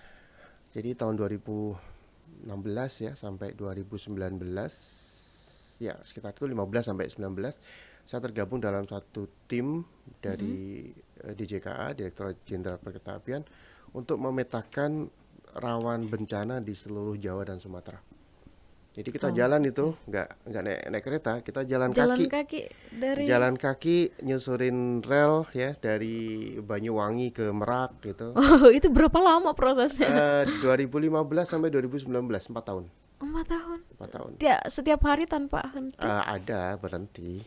Jadi 0.72 0.96
tahun 0.96 1.16
2016 2.46 3.10
ya 3.10 3.12
sampai 3.18 3.58
2019 3.58 5.82
ya 5.82 5.98
sekitar 6.00 6.32
itu 6.32 6.46
15 6.46 6.62
sampai 6.86 7.10
19 7.10 8.06
saya 8.06 8.22
tergabung 8.22 8.62
dalam 8.62 8.86
satu 8.86 9.26
tim 9.50 9.82
dari 10.22 10.86
mm-hmm. 10.86 11.34
DJKA 11.34 11.88
Direktorat 11.98 12.38
Jenderal 12.46 12.78
Perkereta 12.78 13.18
untuk 13.98 14.22
memetakan 14.22 15.10
rawan 15.58 16.06
bencana 16.06 16.62
di 16.62 16.76
seluruh 16.76 17.18
Jawa 17.18 17.50
dan 17.50 17.58
Sumatera. 17.58 17.98
Jadi 18.96 19.08
kita 19.12 19.28
oh. 19.28 19.36
jalan 19.36 19.60
itu 19.68 19.92
nggak 20.08 20.28
nggak 20.48 20.62
naik, 20.64 20.80
naik 20.88 21.04
kereta, 21.04 21.32
kita 21.44 21.60
jalan, 21.68 21.92
jalan 21.92 22.16
kaki. 22.16 22.32
kaki 22.32 22.60
dari 22.96 23.24
jalan 23.28 23.54
kaki 23.60 24.16
nyusurin 24.24 25.04
rel 25.04 25.44
ya 25.52 25.76
dari 25.76 26.56
Banyuwangi 26.64 27.28
ke 27.36 27.52
Merak 27.52 28.00
gitu. 28.00 28.32
Oh, 28.56 28.72
itu 28.72 28.88
berapa 28.88 29.20
lama 29.20 29.52
prosesnya? 29.52 30.46
Uh, 30.48 30.72
2015 30.80 31.12
sampai 31.44 31.68
2019, 31.68 32.08
4 32.08 32.56
tahun. 32.64 32.88
Empat 33.16 33.46
tahun. 33.48 33.78
Empat 33.96 34.10
tahun. 34.12 34.30
Ya 34.40 34.56
setiap 34.68 35.00
hari 35.08 35.24
tanpa 35.24 35.64
henti. 35.72 36.04
Uh, 36.04 36.24
ada 36.24 36.76
berhenti. 36.76 37.40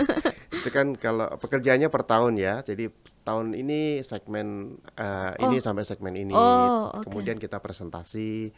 itu 0.58 0.68
kan 0.70 0.98
kalau 0.98 1.30
pekerjaannya 1.38 1.86
per 1.90 2.02
tahun 2.02 2.38
ya. 2.38 2.62
Jadi 2.66 2.90
tahun 3.22 3.54
ini 3.54 4.02
segmen 4.02 4.78
uh, 4.98 5.34
oh. 5.38 5.42
ini 5.46 5.62
sampai 5.62 5.86
segmen 5.86 6.14
ini. 6.18 6.34
Oh, 6.34 6.90
okay. 6.90 7.06
Kemudian 7.06 7.38
kita 7.38 7.62
presentasi, 7.62 8.50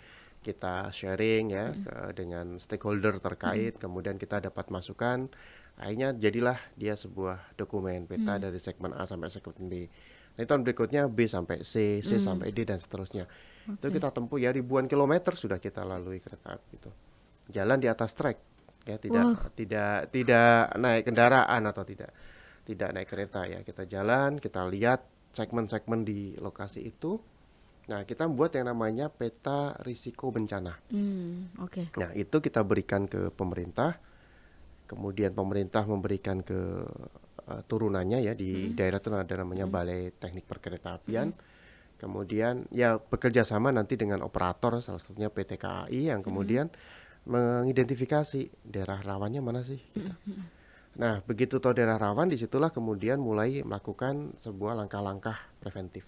kita 0.45 0.93
sharing 0.93 1.45
ya 1.49 1.73
hmm. 1.73 1.81
ke, 1.81 1.95
dengan 2.13 2.47
stakeholder 2.61 3.17
terkait. 3.25 3.81
Hmm. 3.81 3.89
Kemudian 3.89 4.21
kita 4.21 4.45
dapat 4.45 4.69
masukan. 4.69 5.33
Akhirnya 5.81 6.13
jadilah 6.15 6.61
dia 6.77 6.95
sebuah 6.95 7.57
dokumen 7.57 8.05
peta 8.05 8.37
hmm. 8.37 8.43
dari 8.45 8.61
segmen 8.61 8.93
A 8.93 9.09
sampai 9.09 9.33
segmen 9.33 9.67
B. 9.67 9.89
Nah, 10.35 10.45
tahun 10.45 10.67
berikutnya 10.67 11.07
B 11.09 11.25
sampai 11.25 11.65
C, 11.65 12.05
C 12.05 12.19
hmm. 12.19 12.23
sampai 12.23 12.53
D 12.53 12.69
dan 12.69 12.77
seterusnya. 12.77 13.25
Okay. 13.25 13.81
Itu 13.81 13.87
kita 13.97 14.13
tempuh 14.13 14.37
ya 14.37 14.53
ribuan 14.53 14.85
kilometer 14.85 15.33
sudah 15.33 15.57
kita 15.57 15.83
lalui 15.83 16.21
kereta 16.21 16.61
api 16.61 16.71
itu. 16.77 16.91
Jalan 17.49 17.81
di 17.81 17.89
atas 17.89 18.13
trek 18.13 18.39
ya 18.85 19.01
tidak 19.01 19.25
wow. 19.25 19.49
tidak 19.57 20.13
tidak 20.13 20.77
naik 20.77 21.09
kendaraan 21.09 21.63
atau 21.65 21.85
tidak 21.89 22.13
tidak 22.69 22.89
naik 22.93 23.09
kereta 23.09 23.41
ya. 23.49 23.61
Kita 23.65 23.89
jalan, 23.89 24.37
kita 24.43 24.67
lihat 24.69 25.01
segmen-segmen 25.35 26.03
di 26.03 26.35
lokasi 26.39 26.83
itu. 26.83 27.21
Nah, 27.85 28.09
kita 28.09 28.25
membuat 28.25 28.57
yang 28.57 28.73
namanya 28.73 29.13
peta 29.13 29.77
risiko 29.85 30.33
bencana. 30.33 30.73
Hmm, 30.89 31.53
Oke. 31.61 31.93
Okay. 31.93 32.01
Nah, 32.01 32.11
itu 32.17 32.41
kita 32.41 32.65
berikan 32.65 33.05
ke 33.05 33.29
pemerintah. 33.29 34.01
Kemudian 34.89 35.33
pemerintah 35.33 35.85
memberikan 35.85 36.45
ke 36.45 36.61
uh, 37.49 37.63
turunannya 37.65 38.25
ya 38.25 38.33
di 38.33 38.69
hmm. 38.69 38.77
daerah 38.77 39.01
itu 39.01 39.09
ada 39.13 39.35
namanya 39.41 39.69
hmm. 39.69 39.75
Balai 39.75 40.01
Teknik 40.17 40.49
Perkeretaapian. 40.49 41.29
Hmm 41.33 41.53
kemudian 42.05 42.67
ya 42.75 42.99
bekerja 42.99 43.47
sama 43.47 43.71
nanti 43.71 43.95
dengan 43.95 44.21
operator 44.27 44.83
salah 44.83 45.01
satunya 45.01 45.31
PT 45.31 45.57
KAI 45.57 46.13
yang 46.13 46.21
kemudian 46.21 46.69
mm-hmm. 46.69 47.31
mengidentifikasi 47.31 48.53
daerah 48.67 49.01
rawannya 49.01 49.41
mana 49.41 49.63
sih 49.63 49.81
gitu. 49.95 50.11
mm-hmm. 50.11 50.47
nah 50.99 51.25
begitu 51.25 51.59
tahu 51.59 51.75
daerah 51.75 51.99
rawan 51.99 52.31
di 52.31 52.39
situlah 52.39 52.69
kemudian 52.69 53.19
mulai 53.19 53.63
melakukan 53.63 54.35
sebuah 54.39 54.79
langkah-langkah 54.79 55.39
preventif 55.63 56.05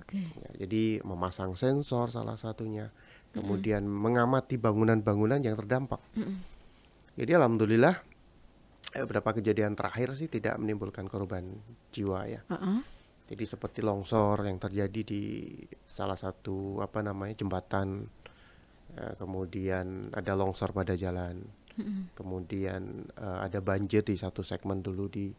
okay. 0.00 0.24
ya, 0.24 0.66
jadi 0.66 1.04
memasang 1.04 1.54
sensor 1.54 2.10
salah 2.10 2.40
satunya 2.40 2.88
kemudian 3.30 3.86
mm-hmm. 3.86 4.00
mengamati 4.00 4.56
bangunan-bangunan 4.58 5.38
yang 5.44 5.54
terdampak 5.54 6.00
mm-hmm. 6.16 6.38
jadi 7.20 7.38
alhamdulillah 7.38 7.94
eh, 8.96 9.02
beberapa 9.06 9.36
kejadian 9.38 9.78
terakhir 9.78 10.16
sih 10.18 10.26
tidak 10.26 10.58
menimbulkan 10.58 11.06
korban 11.06 11.46
jiwa 11.94 12.26
ya 12.26 12.40
uh-uh 12.50 13.00
jadi 13.30 13.46
seperti 13.46 13.78
longsor 13.86 14.42
yang 14.42 14.58
terjadi 14.58 15.06
di 15.06 15.22
salah 15.86 16.18
satu 16.18 16.82
apa 16.82 16.98
namanya 16.98 17.38
jembatan, 17.38 18.02
uh, 18.98 19.14
kemudian 19.14 20.10
ada 20.10 20.34
longsor 20.34 20.74
pada 20.74 20.98
jalan, 20.98 21.38
mm-hmm. 21.78 22.18
kemudian 22.18 23.06
uh, 23.22 23.46
ada 23.46 23.62
banjir 23.62 24.02
di 24.02 24.18
satu 24.18 24.42
segmen 24.42 24.82
dulu 24.82 25.06
di 25.06 25.30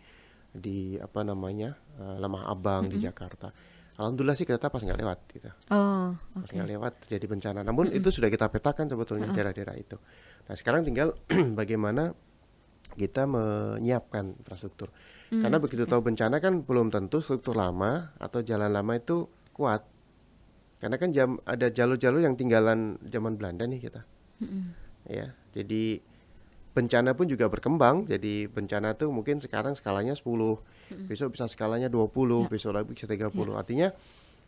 di 0.55 0.95
apa 1.03 1.27
namanya 1.27 1.75
uh, 1.99 2.15
Lemah 2.15 2.47
Abang 2.47 2.87
mm-hmm. 2.87 2.95
di 2.95 2.97
Jakarta. 3.03 3.51
Alhamdulillah 3.99 4.37
sih 4.39 4.47
kereta 4.47 4.71
pas 4.71 4.79
nggak 4.79 4.99
lewat 4.99 5.19
gitu. 5.35 5.49
Oh, 5.71 6.15
okay. 6.37 6.41
Pas 6.41 6.49
nggak 6.55 6.69
lewat 6.77 6.93
jadi 7.11 7.25
bencana. 7.27 7.59
Namun 7.65 7.91
mm-hmm. 7.91 7.99
itu 7.99 8.09
sudah 8.11 8.29
kita 8.31 8.47
petakan 8.47 8.87
sebetulnya 8.87 9.27
daerah-daerah 9.31 9.75
itu. 9.75 9.99
Nah 10.47 10.55
sekarang 10.55 10.87
tinggal 10.87 11.15
bagaimana 11.59 12.15
kita 12.95 13.23
menyiapkan 13.27 14.35
infrastruktur. 14.39 14.91
Hmm. 15.31 15.47
Karena 15.47 15.57
begitu 15.63 15.87
tahu 15.87 16.11
bencana 16.11 16.43
kan 16.43 16.67
belum 16.67 16.91
tentu 16.91 17.23
struktur 17.23 17.55
lama 17.55 18.11
atau 18.19 18.43
jalan 18.43 18.67
lama 18.67 18.99
itu 18.99 19.31
kuat. 19.55 19.87
Karena 20.83 20.97
kan 20.99 21.13
jam 21.15 21.39
ada 21.47 21.71
jalur-jalur 21.71 22.19
yang 22.19 22.35
tinggalan 22.35 22.99
zaman 23.07 23.39
Belanda 23.39 23.63
nih 23.63 23.79
kita. 23.79 24.01
Hmm. 24.43 24.75
Ya, 25.07 25.31
jadi 25.55 26.03
bencana 26.71 27.15
pun 27.15 27.27
juga 27.27 27.51
berkembang. 27.51 28.07
Jadi 28.07 28.47
bencana 28.47 28.95
tuh 28.95 29.11
mungkin 29.11 29.43
sekarang 29.43 29.75
skalanya 29.75 30.15
10, 30.15 30.23
hmm. 30.23 31.07
besok 31.11 31.35
bisa 31.35 31.45
skalanya 31.51 31.91
20, 31.91 32.07
ya. 32.07 32.47
besok 32.47 32.71
lagi 32.75 32.87
bisa 32.95 33.05
30. 33.07 33.31
Ya. 33.31 33.53
Artinya 33.55 33.87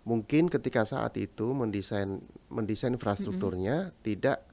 mungkin 0.03 0.51
ketika 0.51 0.83
saat 0.83 1.15
itu 1.15 1.55
mendesain 1.55 2.19
mendesain 2.51 2.91
infrastrukturnya 2.95 3.91
hmm. 3.91 3.93
tidak 4.03 4.43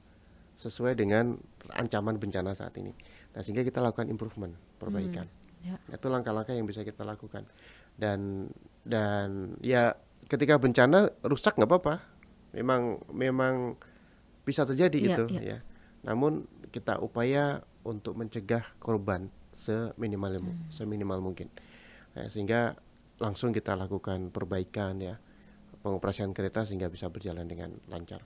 sesuai 0.59 0.99
dengan 0.99 1.39
ancaman 1.73 2.19
bencana 2.19 2.53
saat 2.53 2.75
ini. 2.77 2.93
Nah, 3.31 3.41
sehingga 3.41 3.63
kita 3.63 3.79
lakukan 3.79 4.11
improvement, 4.11 4.53
perbaikan. 4.77 5.25
Ya. 5.63 5.79
Itu 5.89 6.11
langkah-langkah 6.11 6.53
yang 6.53 6.67
bisa 6.67 6.83
kita 6.83 7.07
lakukan. 7.07 7.47
Dan 7.95 8.51
dan 8.83 9.55
ya 9.63 9.95
ketika 10.27 10.59
bencana 10.59 11.09
rusak 11.23 11.55
nggak 11.55 11.69
apa-apa. 11.69 11.95
Memang 12.51 12.99
memang 13.15 13.79
bisa 14.43 14.67
terjadi 14.67 14.97
Iya, 14.99 15.15
itu 15.15 15.25
iya. 15.39 15.41
ya. 15.41 15.57
Namun 16.01 16.45
kita 16.71 16.97
upaya 16.97 17.61
untuk 17.83 18.17
mencegah 18.17 18.63
korban 18.77 19.27
seminimal 19.51 20.39
Hmm. 20.39 20.55
seminimal 20.71 21.19
mungkin. 21.19 21.51
Ya, 22.15 22.27
sehingga 22.31 22.75
langsung 23.19 23.51
kita 23.51 23.75
lakukan 23.77 24.33
perbaikan 24.33 24.97
ya 24.99 25.19
pengoperasian 25.81 26.33
kereta 26.33 26.65
sehingga 26.65 26.89
bisa 26.89 27.09
berjalan 27.09 27.45
dengan 27.45 27.73
lancar. 27.89 28.21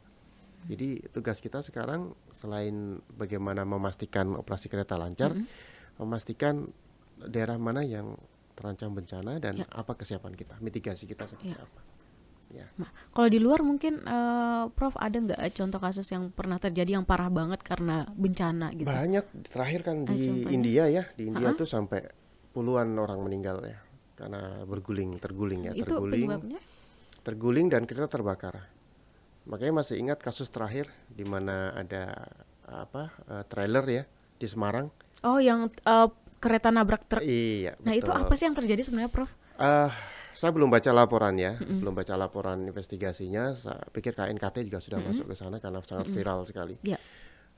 Jadi 0.65 0.97
tugas 1.13 1.37
kita 1.39 1.61
sekarang 1.61 2.17
selain 2.33 2.97
bagaimana 3.13 3.63
memastikan 3.63 4.33
operasi 4.33 4.65
kereta 4.65 4.97
lancar, 4.97 5.37
memastikan 6.01 6.67
daerah 7.21 7.55
mana 7.61 7.85
yang 7.85 8.17
terancam 8.57 8.95
bencana 8.95 9.37
dan 9.37 9.61
Ya. 9.61 9.67
apa 9.69 9.93
kesiapan 9.93 10.33
kita, 10.33 10.57
mitigasi 10.59 11.05
kita 11.05 11.27
seperti 11.27 11.53
Ya. 11.53 11.63
apa. 11.63 11.81
Ya. 12.53 12.69
Nah, 12.77 12.87
kalau 13.09 13.27
di 13.27 13.41
luar 13.41 13.65
mungkin 13.65 14.05
eh, 14.05 14.63
Prof 14.71 14.95
ada 14.95 15.17
nggak 15.17 15.39
contoh 15.57 15.79
kasus 15.81 16.07
yang 16.13 16.29
pernah 16.29 16.61
terjadi 16.61 17.01
yang 17.01 17.05
parah 17.05 17.27
banget 17.27 17.59
karena 17.65 18.05
bencana 18.13 18.71
gitu? 18.71 18.85
Banyak 18.87 19.25
terakhir 19.49 19.81
kan 19.81 20.05
Ah, 20.05 20.13
di 20.13 20.19
contohnya? 20.21 20.51
India 20.53 20.83
ya, 20.87 21.03
di 21.17 21.23
India 21.27 21.51
Ha-ha. 21.51 21.59
tuh 21.59 21.67
sampai 21.67 22.05
puluhan 22.53 22.95
orang 22.95 23.19
meninggal 23.19 23.59
ya 23.65 23.77
karena 24.15 24.63
berguling, 24.63 25.19
terguling 25.19 25.67
ya, 25.67 25.73
Itu 25.75 25.91
terguling, 25.91 26.23
penyebabnya? 26.31 26.59
terguling 27.25 27.67
dan 27.67 27.83
kereta 27.83 28.07
terbakar. 28.07 28.71
Makanya 29.45 29.83
masih 29.83 29.99
ingat 29.99 30.21
kasus 30.21 30.47
terakhir 30.49 30.87
di 31.09 31.25
mana 31.25 31.73
ada 31.75 32.29
apa 32.65 33.13
eh, 33.27 33.43
trailer 33.45 33.85
ya 33.85 34.03
di 34.37 34.47
Semarang. 34.47 34.89
Oh, 35.25 35.41
yang 35.41 35.67
eh, 35.67 36.07
kereta 36.39 36.69
nabrak 36.69 37.09
truk. 37.09 37.25
Iya. 37.25 37.73
Nah, 37.81 37.93
itu 37.97 38.09
apa 38.09 38.33
sih 38.37 38.45
yang 38.45 38.53
terjadi 38.55 38.81
sebenarnya, 38.85 39.09
Prof? 39.11 39.29
Eh, 39.57 39.91
saya 40.35 40.51
belum 40.51 40.67
baca 40.67 40.91
laporan 40.91 41.39
ya, 41.39 41.55
belum 41.57 41.95
baca 41.95 42.13
laporan 42.13 42.67
investigasinya. 42.67 43.55
Saya 43.55 43.79
pikir 43.89 44.11
KNKT 44.11 44.67
juga 44.67 44.83
sudah 44.83 44.99
masuk 44.99 45.31
ke 45.31 45.35
sana 45.35 45.57
karena 45.57 45.79
sangat 45.81 46.11
viral 46.11 46.43
sekali. 46.43 46.75
Ya. 46.83 46.99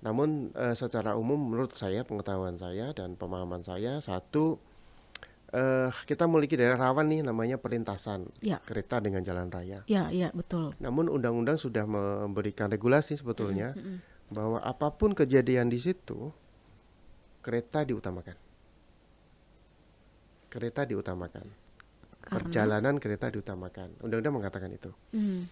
Namun 0.05 0.53
eh, 0.53 0.77
secara 0.77 1.17
umum 1.17 1.41
menurut 1.41 1.73
saya 1.73 2.05
pengetahuan 2.05 2.53
saya 2.55 2.93
dan 2.93 3.17
pemahaman 3.17 3.65
saya 3.65 3.97
satu 3.97 4.61
eh 5.47 5.89
kita 6.05 6.27
memiliki 6.27 6.59
daerah 6.59 6.91
rawan 6.91 7.07
nih 7.07 7.23
namanya 7.23 7.55
perlintasan 7.55 8.27
Ya. 8.43 8.59
kereta 8.61 9.01
dengan 9.01 9.23
jalan 9.23 9.47
raya. 9.49 9.81
Ya, 9.87 10.11
ya, 10.13 10.29
betul. 10.35 10.75
Namun 10.77 11.07
undang-undang 11.09 11.55
sudah 11.57 11.87
memberikan 11.87 12.69
regulasi 12.69 13.17
sebetulnya 13.17 13.73
bahwa 14.27 14.59
apa 14.59 14.91
pun 14.91 15.15
kejadian 15.15 15.71
di 15.71 15.79
situ 15.79 16.35
kereta 17.41 17.87
diutamakan. 17.87 18.35
Kereta 20.51 20.83
diutamakan. 20.83 21.66
Karena 22.27 22.43
Perjalanan 22.43 22.95
kereta 22.99 23.31
diutamakan. 23.31 24.03
Undang-undang 24.03 24.35
mengatakan 24.35 24.67
itu. 24.69 24.91
Hmm, 25.09 25.47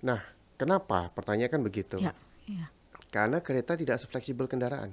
Nah, 0.00 0.20
kenapa? 0.56 1.08
Pertanyaan 1.10 1.48
kan 1.50 1.60
begitu. 1.60 1.96
ya, 1.96 2.12
ya. 2.44 2.68
Karena 3.08 3.38
kereta 3.38 3.72
tidak 3.72 3.96
sefleksibel 3.96 4.44
kendaraan. 4.44 4.92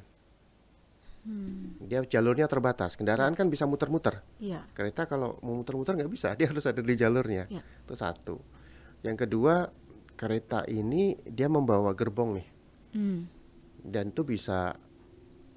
Hmm, 1.21 1.77
Dia 1.79 2.01
jalurnya 2.01 2.45
terbatas. 2.45 2.97
Kendaraan 2.97 3.31
kan 3.31 3.45
bisa 3.45 3.63
muter-muter. 3.63 4.25
ya. 4.37 4.65
Kereta 4.71 5.05
kalau 5.05 5.37
mau 5.39 5.53
muter-muter 5.53 5.93
nggak 5.95 6.09
bisa. 6.09 6.33
Dia 6.37 6.49
harus 6.49 6.65
ada 6.65 6.81
di 6.81 6.93
jalurnya. 6.93 7.45
Ya. 7.47 7.61
Itu 7.61 7.93
satu. 7.93 8.41
Yang 9.01 9.25
kedua, 9.25 9.69
kereta 10.13 10.65
ini 10.65 11.17
dia 11.23 11.45
membawa 11.47 11.93
gerbong 11.93 12.37
nih. 12.37 12.47
Hmm, 12.93 13.19
Dan 13.81 14.11
itu 14.11 14.21
bisa 14.21 14.77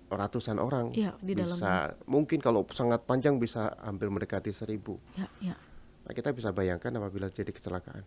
ratusan 0.06 0.56
orang. 0.56 0.92
Iya, 0.92 1.16
di 1.18 1.32
dalamnya. 1.32 1.54
bisa 1.54 1.72
mungkin 2.04 2.38
kalau 2.38 2.62
sangat 2.70 3.02
panjang 3.02 3.36
bisa 3.36 3.74
hampir 3.80 4.08
mendekati 4.08 4.50
seribu. 4.50 5.00
ya, 5.14 5.26
ya. 5.40 5.56
Nah, 6.04 6.12
kita 6.12 6.30
bisa 6.30 6.52
bayangkan 6.52 6.92
apabila 6.94 7.28
jadi 7.28 7.48
kecelakaan. 7.48 8.04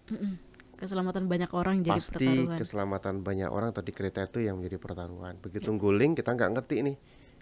Keselamatan 0.78 1.26
banyak 1.26 1.50
orang 1.52 1.82
jadi 1.82 1.98
Pasti 1.98 2.14
pertaruhan. 2.22 2.54
keselamatan 2.56 3.16
banyak 3.22 3.50
orang 3.50 3.74
tadi 3.74 3.90
kereta 3.90 4.22
itu 4.24 4.46
yang 4.46 4.62
menjadi 4.62 4.78
pertaruhan. 4.78 5.34
Begitu 5.42 5.66
guling 5.74 6.14
kita 6.14 6.32
nggak 6.32 6.52
ngerti 6.54 6.86
nih 6.86 6.98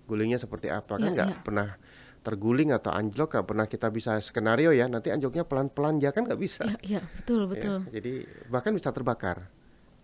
gulingnya 0.05 0.37
seperti 0.37 0.69
apa 0.69 0.95
kan 0.95 1.11
Ya, 1.11 1.11
nggak 1.11 1.29
ya. 1.29 1.37
pernah 1.43 1.69
terguling 2.23 2.71
atau 2.71 2.89
anjlok 2.89 3.35
nggak 3.35 3.45
pernah 3.45 3.65
kita 3.65 3.87
bisa 3.89 4.15
skenario 4.17 4.71
ya 4.71 4.87
nanti 4.87 5.11
anjloknya 5.11 5.43
pelan-pelan 5.43 5.99
ya 5.99 6.15
kan 6.15 6.23
nggak 6.23 6.39
bisa. 6.39 6.63
Ya, 6.63 6.77
ya, 6.97 7.01
betul, 7.19 7.43
Ya, 7.43 7.49
betul. 7.51 7.77
jadi 7.91 8.13
bahkan 8.47 8.71
bisa 8.71 8.95
terbakar 8.95 9.51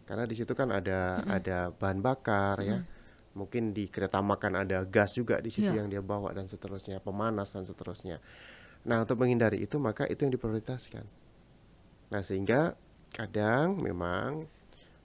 karena 0.04 0.28
di 0.28 0.36
situ 0.36 0.52
kan 0.52 0.68
ada 0.68 1.24
ada 1.24 1.72
bahan 1.72 2.04
bakar 2.04 2.60
ya. 2.60 2.84
Mungkin 3.32 3.72
di 3.72 3.88
kereta 3.88 4.20
makan 4.20 4.68
ada 4.68 4.84
gas 4.84 5.16
juga 5.16 5.40
di 5.40 5.48
situ 5.48 5.72
Ya. 5.72 5.84
yang 5.84 5.88
dia 5.88 6.04
bawa 6.04 6.36
dan 6.36 6.52
seterusnya, 6.52 7.00
pemanas 7.00 7.56
dan 7.56 7.64
seterusnya. 7.64 8.20
Nah, 8.84 9.08
untuk 9.08 9.16
menghindari 9.18 9.64
itu 9.64 9.80
maka 9.80 10.04
itu 10.04 10.26
yang 10.26 10.34
diprioritaskan. 10.36 11.06
Nah, 12.12 12.22
sehingga 12.22 12.76
kadang 13.12 13.80
memang 13.80 14.44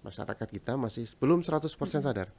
masyarakat 0.02 0.48
kita 0.50 0.74
masih 0.74 1.06
belum 1.18 1.42
100% 1.42 1.70
sadar. 2.02 2.30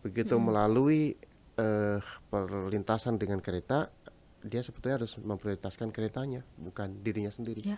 Begitu 0.00 0.40
melalui 0.40 1.16
eh, 1.56 2.00
perlintasan 2.32 3.20
dengan 3.20 3.44
kereta, 3.44 3.92
dia 4.40 4.64
sebetulnya 4.64 5.04
harus 5.04 5.20
memprioritaskan 5.20 5.92
keretanya, 5.92 6.40
bukan 6.56 7.04
dirinya 7.04 7.28
sendiri. 7.28 7.60
Ya. 7.60 7.76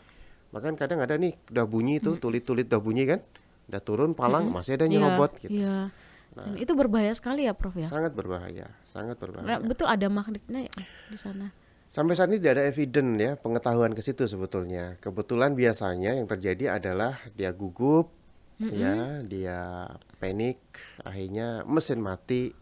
Bahkan 0.55 0.79
kadang 0.79 1.03
ada 1.03 1.19
nih 1.19 1.35
udah 1.51 1.67
bunyi 1.67 1.99
itu 1.99 2.15
tulit-tulit 2.23 2.71
udah 2.71 2.79
bunyi 2.79 3.11
kan, 3.11 3.19
udah 3.67 3.83
turun 3.83 4.15
palang 4.15 4.47
masih 4.47 4.79
ada 4.79 4.87
Iya, 4.87 4.93
nyerobot 4.95 5.33
gitu. 5.43 5.51
Iya. 6.33 6.45
Dan 6.49 6.55
itu 6.57 6.73
berbahaya 6.73 7.13
sekali 7.13 7.45
ya, 7.45 7.53
Prof 7.53 7.77
ya. 7.77 7.89
Sangat 7.89 8.17
berbahaya, 8.17 8.73
sangat 8.89 9.21
berbahaya. 9.21 9.61
betul 9.61 9.87
ada 9.89 10.09
magnetnya 10.09 10.67
ya 10.69 10.75
di 11.13 11.19
sana. 11.21 11.53
Sampai 11.93 12.17
saat 12.17 12.33
ini 12.33 12.41
tidak 12.41 12.57
ada 12.57 12.65
evidence 12.73 13.13
ya 13.21 13.33
pengetahuan 13.37 13.93
ke 13.93 14.01
situ 14.01 14.25
sebetulnya. 14.25 14.97
Kebetulan 15.05 15.53
biasanya 15.53 16.17
yang 16.17 16.25
terjadi 16.25 16.81
adalah 16.81 17.21
dia 17.37 17.53
gugup, 17.53 18.17
ya, 18.57 19.21
dia 19.29 19.93
panik, 20.17 20.57
akhirnya 21.05 21.69
mesin 21.69 22.01
mati. 22.01 22.57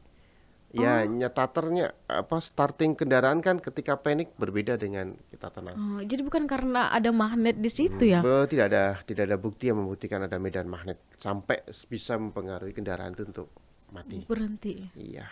Ya, 0.70 1.02
nyetaternya 1.02 1.90
apa 2.06 2.38
starting 2.38 2.94
kendaraan 2.94 3.42
kan 3.42 3.58
ketika 3.58 3.98
panik 3.98 4.30
berbeda 4.38 4.78
dengan 4.78 5.18
kita 5.34 5.50
tenang. 5.50 5.74
Oh, 5.74 5.98
jadi 5.98 6.22
bukan 6.22 6.46
karena 6.46 6.94
ada 6.94 7.10
magnet 7.10 7.58
di 7.58 7.66
situ 7.66 8.06
ya? 8.06 8.22
Be- 8.22 8.46
tidak 8.46 8.70
ada 8.70 8.84
tidak 9.02 9.26
ada 9.26 9.34
bukti 9.34 9.66
yang 9.66 9.82
membuktikan 9.82 10.22
ada 10.22 10.38
medan 10.38 10.70
magnet 10.70 11.02
sampai 11.18 11.66
bisa 11.90 12.14
mempengaruhi 12.14 12.70
kendaraan 12.70 13.18
itu 13.18 13.26
untuk 13.26 13.50
mati. 13.90 14.22
Berhenti. 14.22 14.94
Iya. 14.94 15.26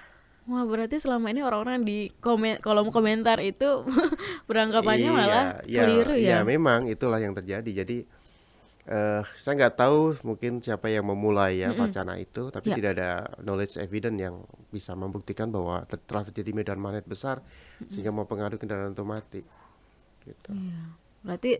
Wah, 0.48 0.64
berarti 0.64 0.96
selama 0.96 1.28
ini 1.28 1.44
orang-orang 1.44 1.84
di 1.84 2.08
komen, 2.24 2.64
kolom 2.64 2.88
komentar 2.88 3.36
itu 3.44 3.84
beranggapannya 4.48 5.10
malah 5.12 5.44
iya, 5.68 5.84
keliru 5.84 6.14
iya, 6.16 6.40
ya. 6.40 6.46
memang 6.48 6.88
itulah 6.88 7.20
yang 7.20 7.36
terjadi. 7.36 7.84
Jadi 7.84 8.08
eh 8.88 9.20
saya 9.36 9.52
nggak 9.54 9.76
tahu 9.76 10.16
mungkin 10.24 10.64
siapa 10.64 10.88
yang 10.88 11.04
memulai 11.04 11.60
ya 11.60 11.76
wacana 11.76 12.16
itu, 12.16 12.48
tapi 12.48 12.72
Ya. 12.72 12.76
tidak 12.80 12.90
ada 12.96 13.10
knowledge 13.44 13.76
evidence 13.76 14.16
yang 14.16 14.48
bisa 14.72 14.96
membuktikan 14.96 15.52
bahwa 15.52 15.84
ter- 15.84 16.00
telah 16.08 16.24
terjadi 16.24 16.56
medan 16.56 16.80
magnet 16.80 17.04
besar 17.04 17.44
sehingga 17.84 18.08
mempengaruhi 18.10 18.56
kendaraan 18.56 18.96
otomatis. 18.96 19.44
Gitu. 20.24 20.50
Iya. 20.56 20.80
Berarti 21.18 21.52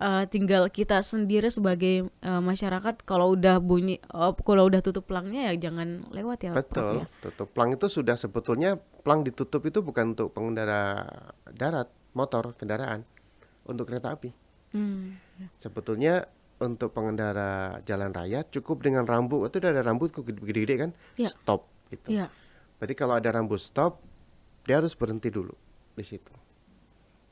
eh, 0.00 0.24
tinggal 0.32 0.72
kita 0.72 1.04
sendiri 1.04 1.52
sebagai 1.52 2.08
eh, 2.08 2.40
masyarakat 2.40 3.04
kalau 3.04 3.36
udah 3.36 3.60
bunyi 3.60 4.00
oh, 4.16 4.32
kalau 4.40 4.64
udah 4.64 4.80
tutup 4.80 5.04
pelangnya 5.04 5.52
ya 5.52 5.68
jangan 5.68 6.08
lewat 6.08 6.38
ya, 6.48 6.56
Prof 6.56 6.64
Betul, 6.64 6.94
ya. 6.96 7.06
tutup 7.20 7.48
plang 7.52 7.76
itu 7.76 7.86
sudah 7.92 8.16
sebetulnya 8.16 8.80
plang 9.04 9.20
ditutup 9.20 9.60
itu 9.68 9.84
bukan 9.84 10.16
untuk 10.16 10.32
pengendara 10.32 11.04
darat, 11.52 11.92
motor, 12.16 12.56
kendaraan, 12.56 13.04
untuk 13.68 13.84
kereta 13.84 14.16
api. 14.16 14.32
Hmm. 14.72 15.18
Sebetulnya 15.60 16.24
untuk 16.60 16.92
pengendara 16.92 17.80
jalan 17.82 18.12
raya 18.12 18.44
cukup 18.44 18.84
dengan 18.84 19.08
rambu 19.08 19.48
itu 19.48 19.56
udah 19.56 19.70
ada 19.72 19.82
rambu 19.82 20.06
kok 20.06 20.22
gede-gede 20.22 20.76
kan, 20.76 20.90
Iya. 21.16 21.32
stop 21.32 21.64
gitu. 21.88 22.12
Iya. 22.12 22.28
Berarti 22.76 22.94
kalau 22.94 23.16
ada 23.16 23.28
rambu 23.32 23.56
stop, 23.56 24.00
dia 24.64 24.76
harus 24.76 24.92
berhenti 24.92 25.32
dulu 25.32 25.52
di 25.92 26.04
situ. 26.04 26.32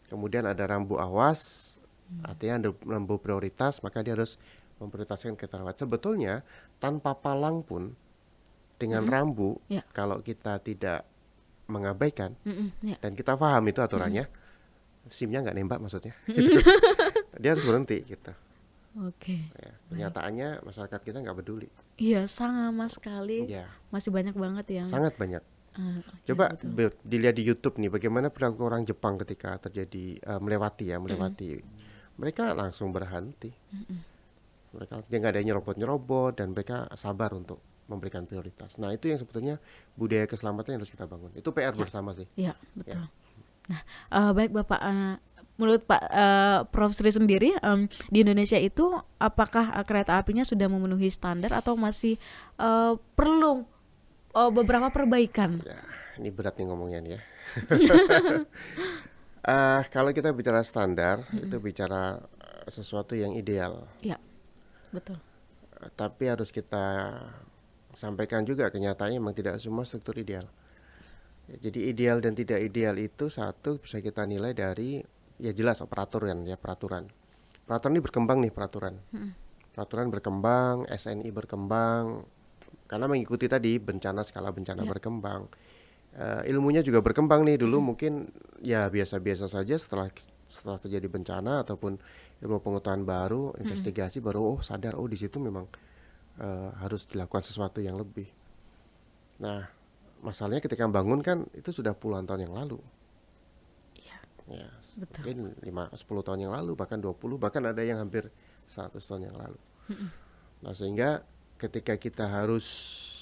Kemudian 0.09 0.49
ada 0.49 0.65
rambu 0.65 0.97
awas, 0.97 1.75
Hmm. 2.09 2.25
artinya 2.25 2.55
ada 2.57 2.71
rambu 2.89 3.21
prioritas, 3.21 3.85
maka 3.85 4.01
dia 4.01 4.17
harus 4.17 4.41
memprioritaskan 4.81 5.37
kereta 5.37 5.61
lewat. 5.61 5.77
Sebetulnya 5.77 6.41
tanpa 6.81 7.13
palang 7.13 7.61
pun 7.61 7.93
dengan 8.81 9.05
rambu, 9.05 9.61
Ya. 9.69 9.85
kalau 9.93 10.25
kita 10.25 10.57
tidak 10.59 11.05
mengabaikan 11.69 12.33
Mm-mm, 12.49 12.73
ya. 12.81 12.97
dan 12.97 13.13
kita 13.13 13.37
paham 13.37 13.61
itu 13.69 13.85
aturannya, 13.85 14.25
simnya 15.05 15.45
nggak 15.45 15.53
nembak 15.53 15.79
maksudnya, 15.85 16.17
Hmm. 16.25 16.33
gitu. 16.33 16.57
dia 17.45 17.53
harus 17.53 17.65
berhenti 17.65 18.01
gitu. 18.09 18.33
Oke. 18.97 19.53
Ya, 19.59 19.73
kenyataannya 19.93 20.65
masyarakat 20.65 21.01
kita 21.05 21.21
nggak 21.21 21.39
peduli. 21.39 21.69
Iya, 21.99 22.25
sama 22.31 22.89
sekali. 22.89 23.45
Ya, 23.51 23.69
Masih 23.93 24.09
banyak 24.09 24.33
banget 24.33 24.67
yang 24.71 24.87
sangat 24.89 25.15
banyak. 25.19 25.43
eh, 25.79 26.01
Coba 26.27 26.57
ya, 26.59 26.89
dilihat 27.05 27.37
di 27.39 27.45
YouTube 27.47 27.79
nih 27.79 27.91
bagaimana 27.93 28.33
perilaku 28.33 28.67
orang 28.67 28.83
Jepang 28.83 29.21
ketika 29.21 29.59
terjadi 29.61 30.19
eh, 30.19 30.41
melewati 30.41 30.91
ya 30.91 30.99
melewati, 30.99 31.61
mereka 32.17 32.57
langsung 32.57 32.91
berhenti. 32.91 33.53
Mereka 34.69 35.07
dia 35.09 35.17
nggak 35.17 35.33
ada 35.33 35.43
nyerobot-nyerobot 35.43 36.37
dan 36.37 36.53
mereka 36.53 36.85
sabar 36.93 37.33
untuk 37.33 37.63
memberikan 37.89 38.29
prioritas. 38.29 38.77
Nah 38.77 38.93
itu 38.93 39.09
yang 39.09 39.17
sebetulnya 39.17 39.57
budaya 39.97 40.29
keselamatan 40.29 40.77
yang 40.77 40.81
harus 40.85 40.93
kita 40.93 41.09
bangun. 41.09 41.33
Itu 41.33 41.57
PR 41.57 41.73
ya. 41.73 41.81
bersama 41.81 42.13
sih. 42.13 42.29
Iya 42.37 42.53
betul. 42.77 43.01
Ya. 43.01 43.09
Nah 43.69 43.81
uh, 44.13 44.31
baik 44.37 44.53
bapak, 44.53 44.81
uh, 44.81 45.17
menurut 45.59 45.83
Pak 45.85 46.03
uh, 46.09 46.59
Prof 46.71 46.95
Sri 46.95 47.11
sendiri 47.11 47.51
um, 47.61 47.91
di 48.09 48.23
Indonesia 48.23 48.57
itu 48.57 48.95
apakah 49.19 49.75
uh, 49.75 49.85
kereta 49.85 50.17
apinya 50.17 50.47
sudah 50.47 50.71
memenuhi 50.71 51.11
standar 51.11 51.51
atau 51.51 51.75
masih 51.75 52.15
uh, 52.63 52.95
perlu 53.19 53.67
uh, 54.39 54.51
beberapa 54.55 54.89
perbaikan? 54.95 55.59
Ya, 55.67 55.83
ini 56.23 56.31
berat 56.31 56.55
nih 56.57 56.67
ngomongnya 56.71 56.99
nih 57.03 57.13
ya. 57.19 57.21
uh, 59.43 59.83
kalau 59.95 60.15
kita 60.15 60.31
bicara 60.31 60.63
standar 60.63 61.27
mm 61.27 61.35
-hmm. 61.35 61.45
itu 61.51 61.57
bicara 61.59 62.23
sesuatu 62.71 63.19
yang 63.19 63.35
ideal. 63.35 63.83
Ya, 63.99 64.23
betul. 64.95 65.19
Uh, 65.75 65.91
tapi 65.99 66.31
harus 66.31 66.55
kita 66.55 67.19
sampaikan 67.99 68.47
juga 68.47 68.71
kenyataannya 68.71 69.19
memang 69.19 69.35
tidak 69.35 69.59
semua 69.59 69.83
struktur 69.83 70.15
ideal. 70.23 70.47
Jadi 71.49 71.89
ideal 71.91 72.23
dan 72.23 72.37
tidak 72.37 72.63
ideal 72.63 72.95
itu 73.01 73.27
satu 73.33 73.83
bisa 73.83 74.05
kita 74.05 74.23
nilai 74.29 74.53
dari 74.53 75.01
ya 75.39 75.55
jelas 75.55 75.81
operator 75.83 76.27
kan 76.27 76.45
ya 76.45 76.59
peraturan. 76.59 77.07
Peraturan 77.65 77.93
ini 77.99 78.03
berkembang 78.03 78.39
nih 78.43 78.53
peraturan. 78.53 78.95
Hmm. 79.15 79.33
Peraturan 79.73 80.11
berkembang, 80.11 80.87
SNI 80.91 81.31
berkembang 81.31 82.27
karena 82.89 83.05
mengikuti 83.05 83.47
tadi 83.47 83.77
bencana 83.77 84.25
skala 84.25 84.51
bencana 84.51 84.83
ya. 84.83 84.89
berkembang. 84.89 85.47
Uh, 86.19 86.43
ilmunya 86.49 86.81
juga 86.83 87.05
berkembang 87.05 87.45
nih 87.47 87.61
dulu 87.61 87.79
hmm. 87.79 87.87
mungkin 87.95 88.13
ya 88.65 88.89
biasa-biasa 88.91 89.47
saja 89.47 89.77
setelah 89.77 90.11
setelah 90.49 90.81
terjadi 90.81 91.07
bencana 91.07 91.63
ataupun 91.63 92.01
ilmu 92.43 92.59
pengetahuan 92.65 93.05
baru, 93.05 93.53
investigasi 93.61 94.19
hmm. 94.19 94.27
baru 94.27 94.41
oh 94.57 94.59
sadar 94.65 94.97
oh 94.97 95.07
di 95.07 95.21
situ 95.21 95.37
memang 95.37 95.69
uh, 96.41 96.71
harus 96.81 97.05
dilakukan 97.07 97.45
sesuatu 97.45 97.79
yang 97.85 98.01
lebih. 98.01 98.27
Nah, 99.39 99.69
masalahnya 100.25 100.65
ketika 100.65 100.89
bangun 100.89 101.23
kan 101.23 101.47
itu 101.55 101.71
sudah 101.71 101.95
puluhan 101.95 102.27
tahun 102.27 102.51
yang 102.51 102.55
lalu. 102.57 102.81
Iya. 103.95 104.19
Ya, 104.49 104.69
Betul. 104.99 105.31
mungkin 105.31 105.39
5 105.63 105.95
10 105.95 106.27
tahun 106.27 106.41
yang 106.43 106.53
lalu 106.59 106.75
bahkan 106.75 106.99
20 106.99 107.39
bahkan 107.39 107.63
ada 107.63 107.83
yang 107.87 108.03
hampir 108.03 108.27
100 108.67 108.99
tahun 108.99 109.31
yang 109.31 109.37
lalu. 109.39 109.59
Nah, 110.59 110.75
sehingga 110.75 111.23
ketika 111.57 111.95
kita 111.95 112.27
harus 112.27 112.67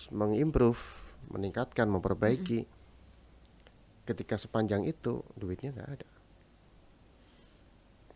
mengimprove, 0.08 0.80
meningkatkan, 1.28 1.86
memperbaiki 1.88 2.64
ketika 4.06 4.38
sepanjang 4.38 4.86
itu 4.86 5.20
duitnya 5.34 5.74
nggak 5.74 5.90
ada. 6.00 6.08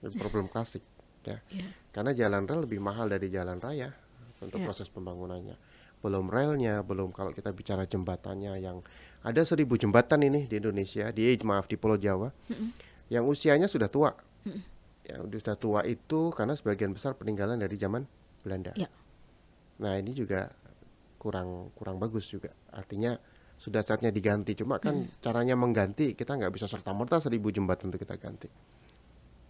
Ini 0.01 0.16
problem 0.16 0.46
klasik 0.49 0.81
ya. 1.27 1.42
Yeah. 1.51 1.75
Karena 1.92 2.16
jalan 2.16 2.46
rel 2.46 2.64
lebih 2.64 2.81
mahal 2.81 3.11
dari 3.11 3.29
jalan 3.29 3.59
raya 3.59 3.92
untuk 4.40 4.62
yeah. 4.62 4.66
proses 4.66 4.88
pembangunannya. 4.88 5.59
Belum 6.01 6.33
relnya, 6.33 6.81
belum 6.81 7.12
kalau 7.12 7.35
kita 7.35 7.53
bicara 7.53 7.85
jembatannya 7.85 8.57
yang 8.57 8.81
ada 9.20 9.44
seribu 9.44 9.77
jembatan 9.77 10.25
ini 10.25 10.49
di 10.49 10.57
Indonesia, 10.57 11.12
di 11.12 11.37
maaf 11.44 11.68
di 11.68 11.77
Pulau 11.77 12.01
Jawa, 12.01 12.33
mm 12.33 12.55
-hmm. 12.57 12.70
Yang 13.11 13.27
usianya 13.27 13.66
sudah 13.66 13.90
tua. 13.90 14.14
Mm 14.46 14.51
-hmm. 14.55 14.62
Yang 15.11 15.20
sudah 15.42 15.57
tua 15.59 15.81
itu 15.85 16.31
karena 16.31 16.55
sebagian 16.55 16.94
besar 16.94 17.18
peninggalan 17.18 17.59
dari 17.59 17.75
zaman 17.77 18.07
Belanda. 18.46 18.73
Yeah. 18.79 18.90
Nah 19.83 19.99
ini 19.99 20.14
juga 20.14 20.49
kurang 21.18 21.75
kurang 21.77 21.99
bagus 21.99 22.31
juga. 22.31 22.55
Artinya 22.73 23.18
sudah 23.61 23.85
saatnya 23.85 24.09
diganti. 24.14 24.57
Cuma 24.57 24.79
kan 24.79 25.05
mm. 25.05 25.20
caranya 25.20 25.59
mengganti 25.59 26.14
kita 26.14 26.38
nggak 26.38 26.55
bisa 26.55 26.70
serta 26.70 26.94
merta 26.94 27.18
seribu 27.18 27.51
jembatan 27.51 27.90
untuk 27.92 28.01
kita 28.01 28.16
ganti. 28.16 28.49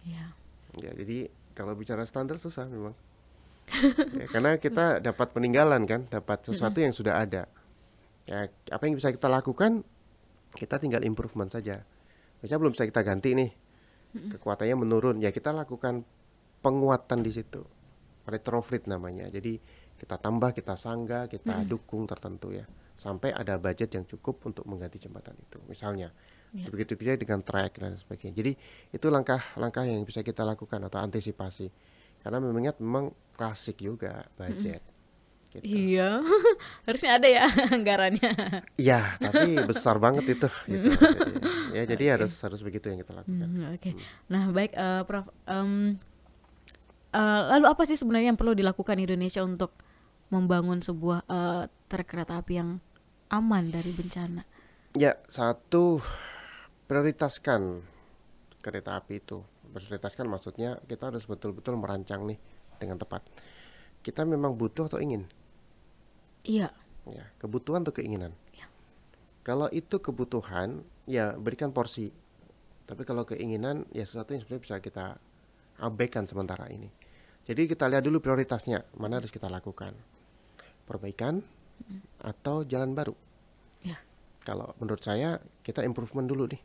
Yeah. 0.03 0.33
Ya 0.81 0.91
jadi 0.97 1.29
kalau 1.53 1.77
bicara 1.77 2.03
standar 2.09 2.41
susah 2.41 2.65
memang 2.65 2.95
ya, 4.19 4.27
karena 4.27 4.59
kita 4.59 4.99
dapat 4.99 5.31
peninggalan 5.31 5.87
kan, 5.87 6.03
dapat 6.11 6.43
sesuatu 6.43 6.83
yang 6.83 6.91
sudah 6.91 7.23
ada. 7.23 7.47
Ya, 8.27 8.47
apa 8.71 8.83
yang 8.87 8.99
bisa 8.99 9.11
kita 9.11 9.31
lakukan? 9.31 9.83
Kita 10.51 10.75
tinggal 10.77 11.07
improvement 11.07 11.47
saja. 11.47 11.87
Misalnya 12.41 12.59
belum 12.65 12.73
bisa 12.73 12.85
kita 12.89 13.01
ganti 13.05 13.37
nih, 13.37 13.51
kekuatannya 14.33 14.75
menurun, 14.75 15.17
ya 15.21 15.29
kita 15.29 15.53
lakukan 15.53 16.03
penguatan 16.59 17.21
di 17.21 17.31
situ, 17.31 17.61
retrofit 18.27 18.89
namanya. 18.89 19.29
Jadi 19.29 19.61
kita 20.01 20.17
tambah, 20.17 20.51
kita 20.51 20.73
sangga, 20.73 21.29
kita 21.29 21.61
dukung 21.69 22.09
tertentu 22.09 22.49
ya, 22.51 22.65
sampai 22.97 23.31
ada 23.31 23.61
budget 23.61 23.93
yang 23.93 24.05
cukup 24.09 24.41
untuk 24.49 24.65
mengganti 24.65 24.97
jembatan 24.97 25.37
itu. 25.37 25.61
Misalnya, 25.69 26.09
ya. 26.51 26.67
begitu 26.67 26.97
juga 26.97 27.15
dengan 27.17 27.45
track 27.45 27.77
dan 27.77 27.93
sebagainya. 27.95 28.33
Jadi 28.33 28.51
itu 28.91 29.07
langkah-langkah 29.07 29.85
yang 29.85 30.03
bisa 30.03 30.25
kita 30.25 30.41
lakukan 30.41 30.81
atau 30.85 30.99
antisipasi 30.99 31.69
karena 32.21 32.37
memangnya 32.37 32.73
memang 32.77 33.09
klasik 33.33 33.81
juga 33.81 34.25
budget. 34.37 34.90
Gitu. 35.51 35.67
Iya, 35.67 36.23
harusnya 36.87 37.11
ada 37.19 37.27
ya 37.27 37.43
anggarannya. 37.75 38.31
Iya, 38.79 39.19
tapi 39.19 39.59
besar 39.69 39.99
banget 39.99 40.39
itu. 40.39 40.47
Gitu. 40.63 40.95
Jadi, 40.95 41.75
ya, 41.75 41.83
jadi 41.83 42.03
okay. 42.07 42.13
harus 42.15 42.33
harus 42.39 42.61
begitu 42.63 42.87
yang 42.87 43.03
kita 43.03 43.11
lakukan. 43.11 43.47
Hmm, 43.51 43.75
Oke, 43.75 43.79
okay. 43.83 43.93
hmm. 43.99 44.03
nah 44.31 44.43
baik, 44.55 44.71
uh, 44.79 45.03
Prof. 45.03 45.27
Um, 45.43 45.99
uh, 47.11 47.41
lalu 47.51 47.67
apa 47.67 47.83
sih 47.83 47.99
sebenarnya 47.99 48.31
yang 48.31 48.39
perlu 48.39 48.55
dilakukan 48.55 48.95
Indonesia 48.95 49.43
untuk 49.43 49.75
membangun 50.31 50.79
sebuah 50.79 51.27
uh, 51.27 51.67
trek 51.91 52.07
kereta 52.07 52.39
api 52.39 52.53
yang 52.55 52.79
aman 53.27 53.75
dari 53.75 53.91
bencana? 53.91 54.47
Ya, 54.95 55.19
satu 55.27 55.99
prioritaskan 56.87 57.83
kereta 58.63 58.95
api 58.95 59.19
itu 59.19 59.43
berprioritaskan 59.71 60.27
maksudnya 60.27 60.79
kita 60.87 61.11
harus 61.11 61.23
betul-betul 61.27 61.75
merancang 61.75 62.23
nih 62.23 62.39
dengan 62.79 62.95
tepat. 62.95 63.23
Kita 63.99 64.23
memang 64.23 64.55
butuh 64.55 64.87
atau 64.87 64.99
ingin? 65.03 65.27
Iya. 66.45 66.69
Ya, 67.09 67.25
kebutuhan 67.41 67.81
atau 67.81 67.93
keinginan? 67.93 68.33
Ya. 68.53 68.69
Kalau 69.41 69.67
itu 69.73 69.97
kebutuhan, 69.97 70.85
ya 71.09 71.33
berikan 71.37 71.73
porsi. 71.73 72.13
Tapi 72.85 73.07
kalau 73.07 73.25
keinginan, 73.25 73.89
ya 73.89 74.05
sesuatu 74.05 74.37
yang 74.37 74.45
sebenarnya 74.45 74.63
bisa 74.63 74.75
kita 74.83 75.05
abaikan 75.81 76.29
sementara 76.29 76.69
ini. 76.69 76.89
Jadi 77.45 77.65
kita 77.65 77.89
lihat 77.89 78.05
dulu 78.05 78.21
prioritasnya, 78.21 78.85
mana 79.01 79.17
harus 79.17 79.33
kita 79.33 79.49
lakukan. 79.49 79.97
Perbaikan 80.85 81.41
hmm. 81.41 82.21
atau 82.21 82.61
jalan 82.67 82.93
baru. 82.93 83.17
Ya. 83.81 83.97
Kalau 84.45 84.77
menurut 84.77 85.01
saya, 85.01 85.41
kita 85.65 85.81
improvement 85.81 86.29
dulu 86.29 86.45
nih 86.53 86.61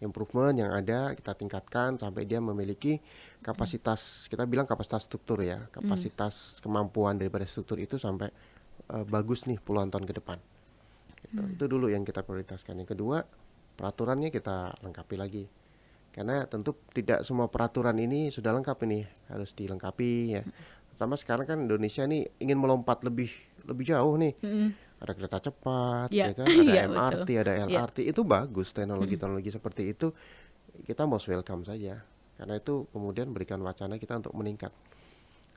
improvement 0.00 0.52
yang 0.52 0.70
ada 0.76 1.16
kita 1.16 1.32
tingkatkan 1.32 1.96
sampai 1.96 2.28
dia 2.28 2.36
memiliki 2.36 3.00
kapasitas 3.40 4.28
kita 4.28 4.44
bilang 4.44 4.68
kapasitas 4.68 5.08
struktur 5.08 5.40
ya 5.40 5.64
kapasitas 5.72 6.60
hmm. 6.60 6.68
kemampuan 6.68 7.16
daripada 7.16 7.48
struktur 7.48 7.80
itu 7.80 7.96
sampai 7.96 8.28
uh, 8.92 9.04
bagus 9.06 9.44
nih 9.48 9.58
puluhan 9.60 9.88
tahun 9.92 10.04
ke 10.04 10.14
depan. 10.18 10.38
Gitu. 11.26 11.42
hmm. 11.42 11.54
itu 11.58 11.64
dulu 11.66 11.86
yang 11.90 12.06
kita 12.06 12.22
prioritaskan. 12.22 12.78
Yang 12.82 12.96
kedua 12.96 13.26
peraturannya 13.76 14.32
kita 14.32 14.80
lengkapi 14.80 15.16
lagi. 15.18 15.44
Karena 16.14 16.48
tentu 16.48 16.72
tidak 16.96 17.28
semua 17.28 17.52
peraturan 17.52 17.92
ini 18.00 18.32
sudah 18.32 18.56
lengkap 18.56 18.78
ini 18.88 19.04
harus 19.28 19.52
dilengkapi 19.52 20.12
ya. 20.32 20.42
Pertama 20.88 21.12
sekarang 21.20 21.44
kan 21.44 21.58
Indonesia 21.68 22.08
nih 22.08 22.24
ingin 22.40 22.56
melompat 22.56 23.04
lebih 23.04 23.28
lebih 23.68 23.84
jauh 23.84 24.16
nih. 24.16 24.32
Hmm. 24.40 24.72
Ada 24.96 25.12
kereta 25.12 25.38
cepat, 25.44 26.08
ya, 26.08 26.32
ya 26.32 26.40
kan, 26.40 26.48
ada 26.64 26.72
ya, 26.72 26.82
MRT, 26.88 27.28
betul. 27.28 27.44
ada 27.44 27.52
LRT, 27.68 27.98
ya. 28.00 28.16
itu 28.16 28.22
bagus 28.24 28.72
teknologi-teknologi 28.72 29.50
seperti 29.52 29.92
itu. 29.92 30.08
Kita 30.88 31.04
most 31.04 31.28
welcome 31.28 31.68
saja, 31.68 32.00
karena 32.40 32.56
itu 32.56 32.88
kemudian 32.96 33.28
berikan 33.28 33.60
wacana 33.60 34.00
kita 34.00 34.24
untuk 34.24 34.32
meningkat. 34.32 34.72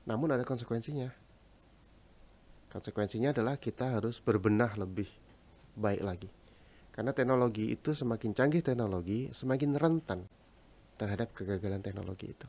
Namun 0.04 0.36
ada 0.36 0.44
konsekuensinya. 0.44 1.08
Konsekuensinya 2.70 3.34
adalah 3.34 3.58
kita 3.58 3.98
harus 3.98 4.22
berbenah 4.22 4.78
lebih 4.78 5.10
baik 5.74 6.02
lagi, 6.06 6.30
karena 6.94 7.10
teknologi 7.10 7.74
itu 7.74 7.90
semakin 7.90 8.30
canggih 8.30 8.62
teknologi, 8.62 9.26
semakin 9.34 9.74
rentan 9.74 10.22
terhadap 10.94 11.34
kegagalan 11.34 11.82
teknologi 11.82 12.30
itu. 12.30 12.46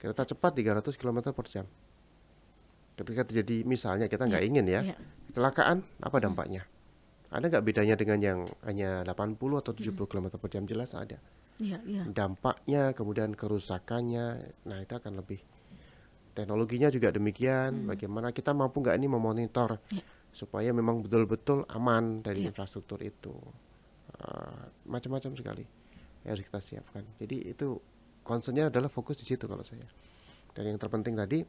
Kereta 0.00 0.24
cepat 0.24 0.56
300 0.56 0.96
km 0.96 1.28
per 1.36 1.46
jam 1.52 1.68
ketika 3.00 3.22
terjadi 3.24 3.64
misalnya 3.64 4.06
kita 4.12 4.28
nggak 4.28 4.44
yeah. 4.44 4.50
ingin 4.52 4.66
ya 4.68 4.80
yeah. 4.92 4.98
kecelakaan 5.32 5.80
apa 6.04 6.16
hmm. 6.20 6.24
dampaknya 6.28 6.62
ada 7.30 7.44
nggak 7.48 7.64
bedanya 7.64 7.94
dengan 7.96 8.18
yang 8.20 8.40
hanya 8.66 9.06
80 9.08 9.40
atau 9.40 9.72
70 9.72 9.96
hmm. 9.96 10.04
km 10.04 10.26
per 10.36 10.50
jam 10.52 10.64
jelas 10.68 10.92
ada 10.92 11.16
yeah, 11.56 11.80
yeah. 11.88 12.04
dampaknya 12.12 12.92
kemudian 12.92 13.32
kerusakannya 13.32 14.52
nah 14.68 14.78
itu 14.84 14.92
akan 14.92 15.24
lebih 15.24 15.40
teknologinya 16.32 16.88
juga 16.88 17.10
demikian 17.10 17.84
hmm. 17.84 17.86
bagaimana 17.96 18.28
kita 18.30 18.54
mampu 18.54 18.82
nggak 18.82 18.96
ini 18.96 19.08
memonitor 19.10 19.78
yeah. 19.90 20.04
supaya 20.30 20.70
memang 20.70 21.02
betul-betul 21.02 21.66
aman 21.70 22.22
dari 22.22 22.46
yeah. 22.46 22.50
infrastruktur 22.52 23.02
itu 23.02 23.34
uh, 24.20 24.62
macam-macam 24.86 25.32
sekali 25.34 25.64
yang 26.24 26.36
harus 26.36 26.44
kita 26.46 26.60
siapkan 26.60 27.04
jadi 27.18 27.56
itu 27.56 27.80
concernnya 28.22 28.68
adalah 28.70 28.92
fokus 28.92 29.18
di 29.18 29.26
situ 29.26 29.48
kalau 29.50 29.64
saya 29.64 29.86
dan 30.54 30.66
yang 30.66 30.78
terpenting 30.78 31.16
tadi 31.18 31.42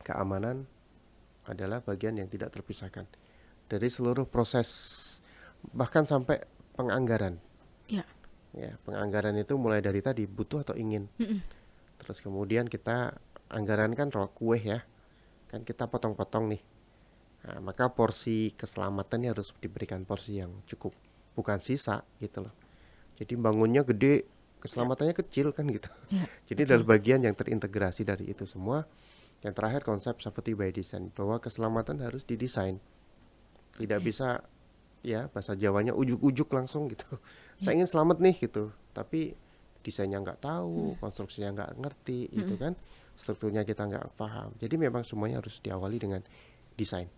keamanan 0.00 0.64
adalah 1.46 1.80
bagian 1.80 2.18
yang 2.18 2.28
tidak 2.28 2.52
terpisahkan 2.52 3.06
dari 3.66 3.88
seluruh 3.90 4.26
proses 4.26 4.68
bahkan 5.74 6.06
sampai 6.06 6.42
penganggaran. 6.78 7.38
Ya. 7.90 8.06
Ya, 8.56 8.78
penganggaran 8.88 9.36
itu 9.36 9.58
mulai 9.60 9.84
dari 9.84 10.00
tadi 10.00 10.24
butuh 10.24 10.64
atau 10.64 10.74
ingin. 10.78 11.10
Mm 11.20 11.26
-mm. 11.26 11.38
Terus 12.00 12.18
kemudian 12.24 12.70
kita 12.70 13.12
anggaran 13.52 13.92
kan 13.94 14.10
roh 14.10 14.30
kue 14.30 14.58
ya. 14.58 14.82
Kan 15.46 15.62
kita 15.62 15.86
potong-potong 15.86 16.50
nih. 16.50 16.62
Nah, 17.46 17.62
maka 17.62 17.86
porsi 17.94 18.50
keselamatannya 18.58 19.30
harus 19.30 19.54
diberikan 19.62 20.02
porsi 20.02 20.42
yang 20.42 20.50
cukup, 20.66 20.90
bukan 21.38 21.62
sisa 21.62 22.02
gitu 22.18 22.42
loh. 22.42 22.54
Jadi 23.16 23.38
bangunnya 23.38 23.86
gede, 23.86 24.26
keselamatannya 24.58 25.14
ya. 25.14 25.20
kecil 25.22 25.46
kan 25.54 25.70
gitu. 25.70 25.86
Ya, 26.10 26.26
Jadi 26.50 26.62
dari 26.66 26.82
bagian 26.82 27.22
yang 27.22 27.38
terintegrasi 27.38 28.02
dari 28.02 28.28
itu 28.28 28.42
semua. 28.44 28.82
Yang 29.44 29.62
terakhir 29.62 29.82
konsep 29.86 30.18
safety 30.18 30.58
by 30.58 30.74
design 30.74 31.14
bahwa 31.14 31.38
keselamatan 31.38 32.02
harus 32.02 32.26
didesain. 32.26 32.82
Tidak 33.78 34.00
okay. 34.00 34.06
bisa 34.10 34.42
ya 35.06 35.30
bahasa 35.30 35.54
Jawanya 35.54 35.94
ujuk-ujuk 35.94 36.50
langsung 36.50 36.90
gitu. 36.90 37.06
Ya. 37.62 37.70
Saya 37.70 37.72
ingin 37.78 37.88
selamat 37.88 38.18
nih 38.18 38.34
gitu, 38.42 38.74
tapi 38.90 39.38
desainnya 39.86 40.18
nggak 40.18 40.42
tahu, 40.42 40.92
hmm. 40.92 40.98
konstruksinya 40.98 41.54
nggak 41.54 41.70
ngerti, 41.78 42.20
gitu 42.26 42.34
hmm. 42.34 42.40
gitu 42.42 42.54
kan, 42.58 42.72
strukturnya 43.16 43.64
kita 43.64 43.88
nggak 43.88 44.14
paham. 44.14 44.52
Jadi 44.60 44.76
memang 44.76 45.02
semuanya 45.02 45.40
harus 45.40 45.58
diawali 45.64 45.96
dengan 45.96 46.20
desain. 46.76 47.08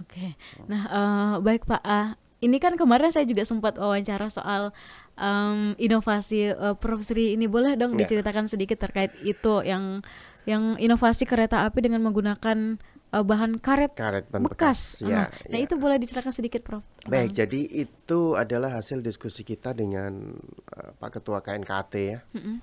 Oke, 0.00 0.36
nah 0.68 0.82
uh, 0.88 1.32
baik 1.44 1.68
Pak. 1.68 1.82
Uh, 1.84 2.16
ini 2.42 2.56
kan 2.58 2.74
kemarin 2.74 3.12
saya 3.12 3.28
juga 3.28 3.44
sempat 3.44 3.76
wawancara 3.76 4.26
soal 4.32 4.72
um, 5.20 5.76
inovasi 5.76 6.52
uh, 6.52 6.74
Prof 6.74 7.04
Sri 7.04 7.36
ini 7.36 7.46
boleh 7.46 7.76
dong 7.76 7.94
yeah. 7.94 8.04
diceritakan 8.04 8.48
sedikit 8.48 8.80
terkait 8.82 9.12
itu 9.22 9.62
yang 9.62 10.00
yang 10.42 10.74
inovasi 10.80 11.22
kereta 11.22 11.62
api 11.62 11.86
dengan 11.86 12.02
menggunakan 12.02 12.82
uh, 13.14 13.22
bahan 13.22 13.62
karet, 13.62 13.94
karet 13.94 14.26
bekas. 14.32 14.42
bekas. 14.42 14.80
Ya, 15.06 15.30
nah, 15.46 15.58
ya. 15.60 15.64
itu 15.68 15.78
boleh 15.78 16.00
diceritakan 16.02 16.34
sedikit, 16.34 16.66
Prof. 16.66 16.82
Baik, 17.06 17.30
um. 17.30 17.36
jadi 17.44 17.60
itu 17.86 18.20
adalah 18.34 18.74
hasil 18.74 18.98
diskusi 19.04 19.46
kita 19.46 19.70
dengan 19.70 20.34
uh, 20.74 20.90
Pak 20.98 21.20
Ketua 21.20 21.44
KNKT 21.44 21.94
ya. 22.02 22.18
Mm 22.34 22.42
-hmm. 22.42 22.56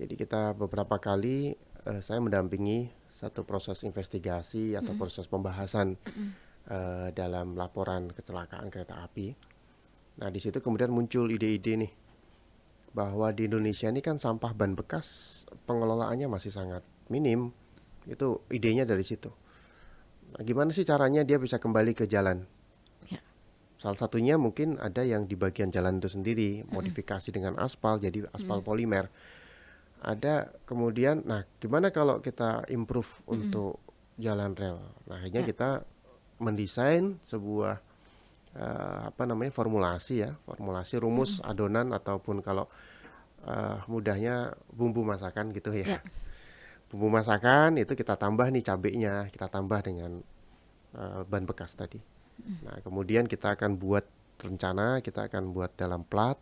Jadi 0.00 0.14
kita 0.16 0.56
beberapa 0.56 0.96
kali 0.96 1.52
uh, 1.86 2.00
saya 2.00 2.18
mendampingi 2.20 2.90
satu 3.20 3.44
proses 3.44 3.84
investigasi 3.84 4.72
atau 4.72 4.80
mm 4.80 4.96
-hmm. 4.96 5.00
proses 5.00 5.28
pembahasan 5.28 6.00
mm 6.00 6.10
-hmm. 6.10 6.28
uh, 6.72 7.08
dalam 7.12 7.56
laporan 7.56 8.08
kecelakaan 8.12 8.72
kereta 8.72 9.04
api. 9.04 9.36
Nah 10.20 10.28
di 10.32 10.40
situ 10.40 10.60
kemudian 10.64 10.88
muncul 10.92 11.28
ide-ide 11.28 11.76
nih 11.76 11.92
bahwa 12.90 13.30
di 13.30 13.46
Indonesia 13.46 13.86
ini 13.86 14.02
kan 14.02 14.18
sampah 14.18 14.50
ban 14.56 14.74
bekas 14.74 15.42
pengelolaannya 15.68 16.26
masih 16.26 16.50
sangat 16.50 16.82
minim. 17.12 17.54
Itu 18.08 18.42
idenya 18.48 18.88
dari 18.88 19.04
situ. 19.04 19.30
Nah, 20.34 20.42
gimana 20.42 20.72
sih 20.72 20.88
caranya 20.88 21.20
dia 21.22 21.36
bisa 21.36 21.60
kembali 21.60 21.92
ke 21.92 22.08
jalan? 22.08 22.48
Ya. 23.12 23.20
Salah 23.76 24.00
satunya 24.00 24.40
mungkin 24.40 24.80
ada 24.80 25.04
yang 25.04 25.28
di 25.28 25.36
bagian 25.36 25.68
jalan 25.68 26.00
itu 26.00 26.08
sendiri 26.08 26.64
modifikasi 26.72 27.28
mm 27.28 27.30
-hmm. 27.30 27.36
dengan 27.36 27.54
aspal 27.60 28.00
jadi 28.00 28.26
aspal 28.32 28.58
mm 28.58 28.62
-hmm. 28.64 28.66
polimer 28.66 29.04
ada 30.00 30.48
kemudian 30.64 31.20
nah 31.28 31.44
gimana 31.60 31.92
kalau 31.92 32.24
kita 32.24 32.64
improve 32.72 33.08
mm 33.08 33.20
-hmm. 33.24 33.34
untuk 33.36 33.72
jalan 34.16 34.56
rel 34.56 34.80
nah 35.04 35.20
akhirnya 35.20 35.44
yeah. 35.44 35.50
kita 35.52 35.70
mendesain 36.40 37.20
sebuah 37.24 37.80
uh, 38.56 38.98
apa 39.12 39.22
namanya 39.28 39.52
formulasi 39.52 40.24
ya 40.24 40.36
formulasi 40.48 40.96
rumus 41.00 41.40
mm 41.40 41.48
adonan 41.50 41.92
ataupun 41.92 42.40
kalau 42.40 42.64
uh, 43.44 43.80
mudahnya 43.88 44.56
bumbu 44.72 45.04
masakan 45.04 45.52
gitu 45.52 45.72
ya 45.76 46.00
yeah. 46.00 46.02
bumbu 46.88 47.12
masakan 47.12 47.76
itu 47.76 47.92
kita 47.92 48.16
tambah 48.16 48.48
nih 48.48 48.64
cabenya 48.64 49.28
kita 49.28 49.52
tambah 49.52 49.84
dengan 49.84 50.24
uh, 50.96 51.22
ban 51.28 51.44
bekas 51.44 51.76
tadi 51.76 52.00
mm 52.00 52.64
nah 52.64 52.76
kemudian 52.80 53.28
kita 53.28 53.52
akan 53.52 53.76
buat 53.76 54.08
rencana 54.40 55.04
kita 55.04 55.28
akan 55.28 55.52
buat 55.52 55.76
dalam 55.76 56.08
plat 56.08 56.40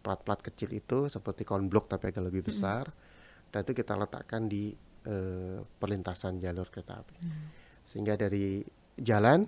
plat-plat 0.00 0.40
kecil 0.40 0.72
itu 0.72 1.06
seperti 1.12 1.44
konblok 1.44 1.92
tapi 1.92 2.08
agak 2.08 2.24
lebih 2.32 2.42
besar 2.48 2.88
mm. 2.88 3.52
dan 3.52 3.60
itu 3.68 3.72
kita 3.76 3.94
letakkan 3.94 4.48
di 4.48 4.72
uh, 5.06 5.60
perlintasan 5.76 6.40
jalur 6.40 6.72
kereta 6.72 7.04
api 7.04 7.16
mm. 7.20 7.44
sehingga 7.84 8.16
dari 8.16 8.64
jalan 8.96 9.44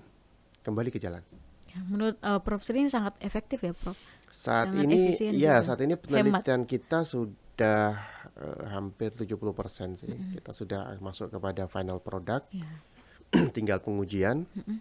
kembali 0.62 0.88
ke 0.92 1.00
jalan. 1.00 1.24
Ya, 1.72 1.80
menurut 1.88 2.20
uh, 2.20 2.38
Prof 2.44 2.60
Sri 2.60 2.84
ini 2.84 2.92
sangat 2.92 3.16
efektif 3.24 3.64
ya 3.64 3.72
Prof. 3.72 3.96
Saat 4.28 4.72
sangat 4.72 4.84
ini 4.84 5.12
ya 5.40 5.60
juga. 5.60 5.66
saat 5.72 5.80
ini 5.84 5.94
penelitian 5.96 6.62
Hemat. 6.64 6.70
kita 6.70 6.98
sudah 7.08 7.96
uh, 8.36 8.62
hampir 8.68 9.16
70% 9.16 9.96
sih. 9.96 10.12
Mm. 10.12 10.36
Kita 10.40 10.52
sudah 10.52 10.92
masuk 11.00 11.32
kepada 11.32 11.64
final 11.66 11.98
product. 12.04 12.52
Yeah. 12.52 13.48
Tinggal 13.56 13.80
pengujian. 13.80 14.44
Mm 14.52 14.62
-hmm. 14.62 14.78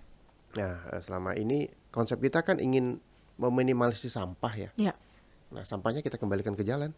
Nah, 0.51 0.99
selama 0.99 1.31
ini 1.39 1.71
konsep 1.95 2.19
kita 2.19 2.43
kan 2.43 2.60
ingin 2.60 2.99
meminimalisir 3.39 4.12
sampah 4.12 4.53
ya. 4.60 4.69
Yeah 4.75 4.99
Nah, 5.52 5.64
sampahnya 5.68 6.00
kita 6.00 6.16
kembalikan 6.16 6.56
ke 6.56 6.64
jalan. 6.64 6.96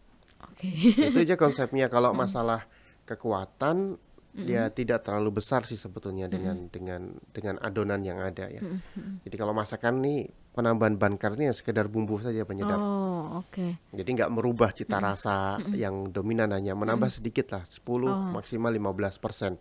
Oke. 0.50 0.70
Okay. 0.70 1.10
Itu 1.10 1.18
aja 1.22 1.34
konsepnya. 1.34 1.90
Kalau 1.90 2.14
hmm. 2.14 2.18
masalah 2.18 2.66
kekuatan 3.04 4.00
mm-hmm. 4.34 4.46
dia 4.48 4.66
tidak 4.72 5.06
terlalu 5.06 5.40
besar 5.40 5.62
sih 5.68 5.78
sebetulnya 5.78 6.26
dengan 6.26 6.66
mm-hmm. 6.66 6.74
dengan 6.74 7.00
dengan 7.30 7.54
adonan 7.60 8.00
yang 8.02 8.18
ada 8.18 8.50
ya. 8.50 8.60
Mm-hmm. 8.64 9.22
Jadi 9.28 9.36
kalau 9.38 9.54
masakan 9.54 10.02
nih 10.02 10.26
penambahan 10.56 10.96
bahan 10.98 11.36
ini 11.38 11.52
ya 11.52 11.54
sekedar 11.54 11.86
bumbu 11.86 12.18
saja 12.18 12.42
penyedap. 12.48 12.80
Oh, 12.80 13.44
oke. 13.44 13.52
Okay. 13.54 13.70
Jadi 13.94 14.08
nggak 14.20 14.32
merubah 14.32 14.74
cita 14.74 14.98
rasa 14.98 15.60
mm-hmm. 15.60 15.74
yang 15.78 15.94
dominan 16.10 16.50
hanya 16.50 16.74
menambah 16.74 17.08
mm-hmm. 17.08 17.22
sedikit 17.22 17.46
lah 17.54 17.62
10 17.62 17.84
oh. 17.84 18.32
maksimal 18.34 18.72
15 18.72 19.22
persen 19.22 19.52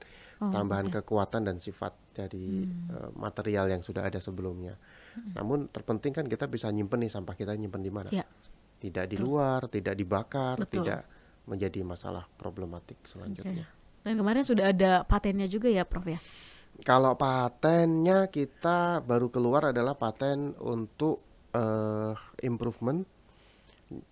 oh, 0.42 0.50
tambahan 0.50 0.90
okay. 0.90 1.04
kekuatan 1.04 1.42
dan 1.46 1.58
sifat 1.60 1.94
dari 2.14 2.66
mm. 2.66 2.90
uh, 2.94 3.10
material 3.20 3.70
yang 3.70 3.84
sudah 3.84 4.08
ada 4.08 4.18
sebelumnya. 4.24 4.74
Mm-hmm. 4.74 5.32
Namun 5.38 5.60
terpenting 5.70 6.14
kan 6.16 6.26
kita 6.26 6.50
bisa 6.50 6.72
nyimpen 6.72 7.06
nih 7.06 7.12
sampah 7.12 7.36
kita 7.38 7.54
nyimpen 7.54 7.84
di 7.84 7.92
mana. 7.94 8.10
Yeah 8.10 8.28
tidak 8.84 9.06
di 9.08 9.16
luar, 9.16 9.72
tidak 9.72 9.96
dibakar, 9.96 10.60
Betul. 10.60 10.84
tidak 10.84 11.08
menjadi 11.48 11.80
masalah 11.88 12.28
problematik 12.36 13.00
selanjutnya. 13.08 13.64
Okay. 13.64 14.04
Dan 14.04 14.20
kemarin 14.20 14.44
sudah 14.44 14.76
ada 14.76 15.08
patennya 15.08 15.48
juga 15.48 15.72
ya, 15.72 15.88
Prof 15.88 16.04
ya? 16.04 16.20
Kalau 16.84 17.16
patennya 17.16 18.28
kita 18.28 19.00
baru 19.08 19.32
keluar 19.32 19.72
adalah 19.72 19.96
paten 19.96 20.52
untuk 20.60 21.24
uh, 21.56 22.12
improvement 22.44 23.08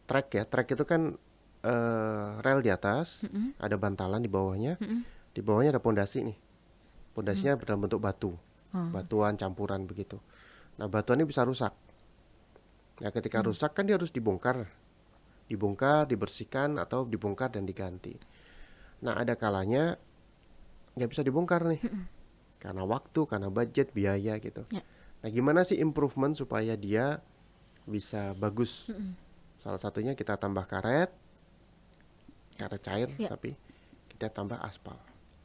track 0.07 0.27
ya. 0.39 0.43
Track 0.47 0.79
itu 0.79 0.87
kan 0.87 1.19
uh, 1.67 2.29
rel 2.39 2.63
di 2.63 2.71
atas, 2.71 3.27
mm 3.27 3.29
-hmm. 3.29 3.47
ada 3.59 3.75
bantalan 3.75 4.23
di 4.23 4.31
bawahnya, 4.31 4.79
mm 4.79 4.87
-hmm. 4.87 4.99
di 5.35 5.41
bawahnya 5.43 5.75
ada 5.75 5.83
pondasi 5.83 6.23
nih. 6.23 6.37
Pondasinya 7.11 7.57
mm 7.57 7.59
-hmm. 7.59 7.67
dalam 7.67 7.81
bentuk 7.83 7.99
batu, 7.99 8.31
oh. 8.71 8.87
batuan 8.95 9.35
campuran 9.35 9.83
begitu. 9.83 10.15
Nah 10.79 10.87
batuan 10.87 11.19
ini 11.19 11.27
bisa 11.27 11.43
rusak 11.43 11.75
Nah, 13.01 13.09
ketika 13.09 13.41
hmm. 13.41 13.47
rusak 13.49 13.73
kan 13.73 13.89
dia 13.89 13.97
harus 13.97 14.13
dibongkar. 14.13 14.69
Dibongkar, 15.49 16.05
dibersihkan 16.07 16.77
atau 16.77 17.03
dibongkar 17.03 17.51
dan 17.51 17.65
diganti. 17.65 18.15
Nah, 19.01 19.17
ada 19.17 19.33
kalanya 19.33 19.97
nggak 20.95 21.09
bisa 21.09 21.25
dibongkar 21.25 21.65
nih. 21.65 21.81
Hmm. 21.81 22.05
Karena 22.61 22.85
waktu, 22.85 23.25
karena 23.25 23.49
budget, 23.49 23.89
biaya 23.91 24.37
gitu. 24.37 24.69
Ya. 24.69 24.85
Nah, 25.25 25.29
gimana 25.33 25.65
sih 25.65 25.81
improvement 25.81 26.37
supaya 26.37 26.77
dia 26.77 27.25
bisa 27.89 28.37
bagus? 28.37 28.85
Hmm. 28.85 29.17
Salah 29.57 29.81
satunya 29.81 30.13
kita 30.13 30.37
tambah 30.37 30.65
karet, 30.69 31.09
karet 32.57 32.81
cair 32.81 33.09
ya. 33.17 33.33
tapi 33.33 33.57
kita 34.13 34.29
tambah 34.29 34.61
aspal. 34.61 34.97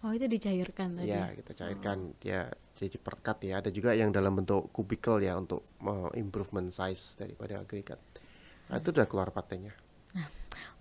Oh, 0.04 0.12
itu 0.12 0.28
dicairkan 0.28 1.00
tadi. 1.00 1.09
Ya, 1.09 1.32
kita 1.32 1.52
cairkan. 1.56 2.12
Oh. 2.12 2.16
Dia 2.20 2.52
jadi 2.76 2.96
perkat 3.00 3.38
ya. 3.48 3.54
Ada 3.64 3.70
juga 3.72 3.96
yang 3.96 4.12
dalam 4.12 4.37
bentuk 4.37 4.68
kubikel 4.74 5.24
ya 5.24 5.37
untuk 5.40 5.64
uh, 5.80 6.12
improvement 6.12 6.68
size 6.68 7.16
daripada 7.16 7.64
agregat. 7.64 7.98
Nah, 8.68 8.76
itu 8.76 8.92
udah 8.92 9.06
keluar 9.09 9.32
patennya. 9.32 9.72
Nah, 10.12 10.28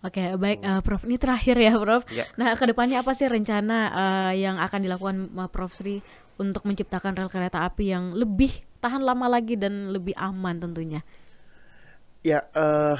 Oke, 0.06 0.22
okay, 0.22 0.28
baik 0.38 0.60
uh, 0.62 0.82
Prof. 0.86 1.02
Ini 1.08 1.18
terakhir 1.18 1.56
ya, 1.58 1.74
Prof. 1.76 2.04
Ya. 2.14 2.30
Nah, 2.38 2.54
ke 2.54 2.64
depannya 2.70 3.02
apa 3.02 3.18
sih 3.18 3.26
rencana 3.26 3.78
uh, 3.90 4.34
yang 4.36 4.62
akan 4.62 4.80
dilakukan 4.86 5.16
uh, 5.34 5.50
Prof. 5.50 5.74
Sri 5.74 6.04
untuk 6.36 6.68
menciptakan 6.68 7.16
rel 7.16 7.32
kereta 7.32 7.64
api 7.64 7.96
yang 7.96 8.14
lebih 8.14 8.52
tahan 8.84 9.02
lama 9.02 9.26
lagi 9.26 9.58
dan 9.58 9.90
lebih 9.90 10.14
aman 10.20 10.62
tentunya? 10.62 11.02
Ya, 12.22 12.46
uh, 12.54 13.00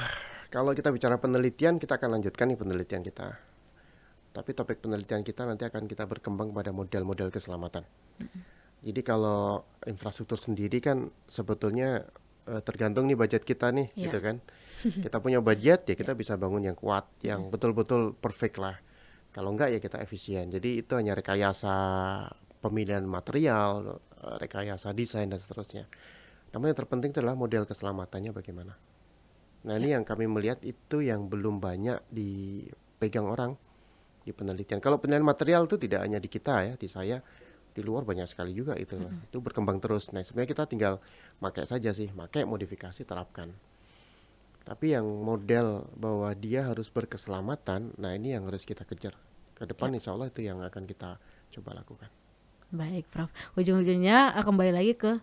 kalau 0.50 0.74
kita 0.74 0.90
bicara 0.90 1.20
penelitian, 1.20 1.78
kita 1.78 2.00
akan 2.00 2.18
lanjutkan 2.18 2.50
nih 2.50 2.58
penelitian 2.58 3.02
kita. 3.06 3.38
Tapi 4.36 4.52
topik 4.52 4.84
penelitian 4.84 5.24
kita 5.24 5.48
nanti 5.48 5.64
akan 5.64 5.88
kita 5.88 6.04
berkembang 6.04 6.52
pada 6.52 6.68
model-model 6.76 7.32
keselamatan. 7.32 7.88
Mm 8.20 8.28
-hmm. 8.28 8.42
Jadi 8.84 9.00
kalau 9.00 9.64
infrastruktur 9.88 10.36
sendiri 10.36 10.84
kan 10.84 11.08
sebetulnya 11.24 12.04
uh, 12.46 12.60
tergantung 12.60 13.08
nih 13.08 13.16
budget 13.16 13.48
kita 13.48 13.72
nih, 13.72 13.88
yeah. 13.96 14.02
gitu 14.08 14.18
kan. 14.20 14.36
Kita 15.08 15.24
punya 15.24 15.40
budget 15.40 15.88
ya 15.88 15.96
kita 15.96 16.12
yeah. 16.12 16.20
bisa 16.20 16.32
bangun 16.36 16.68
yang 16.68 16.76
kuat, 16.76 17.08
yang 17.24 17.48
betul-betul 17.48 18.12
perfect 18.12 18.60
lah. 18.60 18.76
Kalau 19.32 19.56
enggak 19.56 19.72
ya 19.72 19.80
kita 19.80 20.04
efisien. 20.04 20.52
Jadi 20.52 20.84
itu 20.84 20.92
hanya 20.92 21.16
rekayasa 21.16 21.72
pemilihan 22.60 23.02
material, 23.02 23.98
eh, 24.20 24.36
rekayasa 24.36 24.92
desain 24.92 25.32
dan 25.32 25.40
seterusnya. 25.40 25.88
Namun 26.52 26.70
yang 26.70 26.78
terpenting 26.78 27.16
adalah 27.16 27.34
model 27.34 27.64
keselamatannya 27.64 28.36
bagaimana. 28.36 28.76
Nah 29.66 29.74
ini 29.80 29.96
yang 29.96 30.04
kami 30.06 30.28
melihat 30.30 30.60
itu 30.62 31.02
yang 31.02 31.26
belum 31.26 31.58
banyak 31.58 31.98
dipegang 32.12 33.26
orang 33.26 33.58
di 34.26 34.34
penelitian. 34.34 34.82
Kalau 34.82 34.98
penelitian 34.98 35.22
material 35.22 35.70
itu 35.70 35.78
tidak 35.78 36.02
hanya 36.02 36.18
di 36.18 36.26
kita 36.26 36.54
ya, 36.66 36.74
di 36.74 36.90
saya 36.90 37.22
di 37.76 37.84
luar 37.84 38.08
banyak 38.08 38.24
sekali 38.24 38.56
juga 38.56 38.72
itu 38.80 38.96
mm-hmm. 38.96 39.28
itu 39.28 39.36
berkembang 39.44 39.76
terus 39.84 40.08
nah 40.08 40.24
sebenarnya 40.24 40.56
kita 40.56 40.64
tinggal 40.64 40.96
pakai 41.36 41.68
saja 41.68 41.92
sih 41.92 42.08
pakai 42.08 42.48
modifikasi 42.48 43.04
terapkan 43.04 43.52
tapi 44.64 44.96
yang 44.96 45.04
model 45.04 45.84
bahwa 45.92 46.32
dia 46.32 46.64
harus 46.64 46.88
berkeselamatan 46.88 47.92
nah 48.00 48.16
ini 48.16 48.32
yang 48.32 48.48
harus 48.48 48.64
kita 48.64 48.88
kejar 48.88 49.12
ke 49.52 49.68
depan 49.68 49.92
ya. 49.92 50.00
insya 50.00 50.16
Allah 50.16 50.32
itu 50.32 50.40
yang 50.40 50.64
akan 50.64 50.88
kita 50.88 51.20
coba 51.52 51.76
lakukan 51.76 52.08
Baik, 52.66 53.06
Prof. 53.14 53.30
Ujung-ujungnya 53.54 54.34
uh, 54.34 54.42
kembali 54.42 54.74
lagi 54.74 54.98
ke 54.98 55.22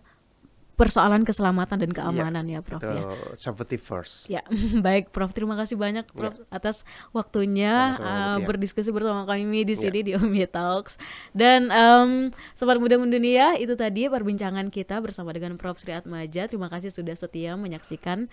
persoalan 0.74 1.22
keselamatan 1.22 1.78
dan 1.78 1.90
keamanan 1.94 2.44
ya, 2.50 2.58
ya 2.58 2.66
Prof 2.66 2.82
ya. 2.82 3.14
Safety 3.38 3.78
first. 3.78 4.26
Ya, 4.26 4.42
baik 4.86 5.14
Prof. 5.14 5.30
Terima 5.30 5.54
kasih 5.54 5.78
banyak 5.78 6.10
Prof 6.10 6.34
ya. 6.34 6.44
atas 6.50 6.82
waktunya 7.14 7.94
Sama 7.94 8.02
-sama, 8.02 8.10
uh, 8.10 8.36
ya. 8.42 8.46
berdiskusi 8.46 8.90
bersama 8.90 9.22
kami 9.24 9.62
di 9.62 9.74
sini 9.78 10.02
ya. 10.02 10.06
di 10.06 10.12
Omi 10.18 10.42
Talks. 10.50 10.98
Dan 11.30 11.70
um, 11.70 12.34
sobat 12.58 12.82
muda 12.82 12.98
mendunia 12.98 13.54
itu 13.54 13.78
tadi 13.78 14.10
perbincangan 14.10 14.68
kita 14.68 14.98
bersama 14.98 15.30
dengan 15.30 15.54
Prof 15.56 15.78
Sri 15.78 15.94
Atmaja. 15.94 16.50
Terima 16.50 16.66
kasih 16.66 16.90
sudah 16.90 17.14
setia 17.14 17.54
menyaksikan 17.54 18.26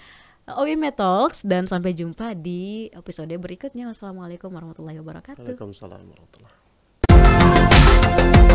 OIM 0.49 0.82
Talks 0.97 1.45
dan 1.45 1.69
sampai 1.69 1.93
jumpa 1.93 2.34
di 2.34 2.89
episode 2.97 3.38
berikutnya. 3.38 3.86
Wassalamualaikum 3.93 4.49
warahmatullahi 4.49 4.97
wabarakatuh. 4.97 5.45
Waalaikumsalam 5.45 6.01
warahmatullahi 6.01 8.49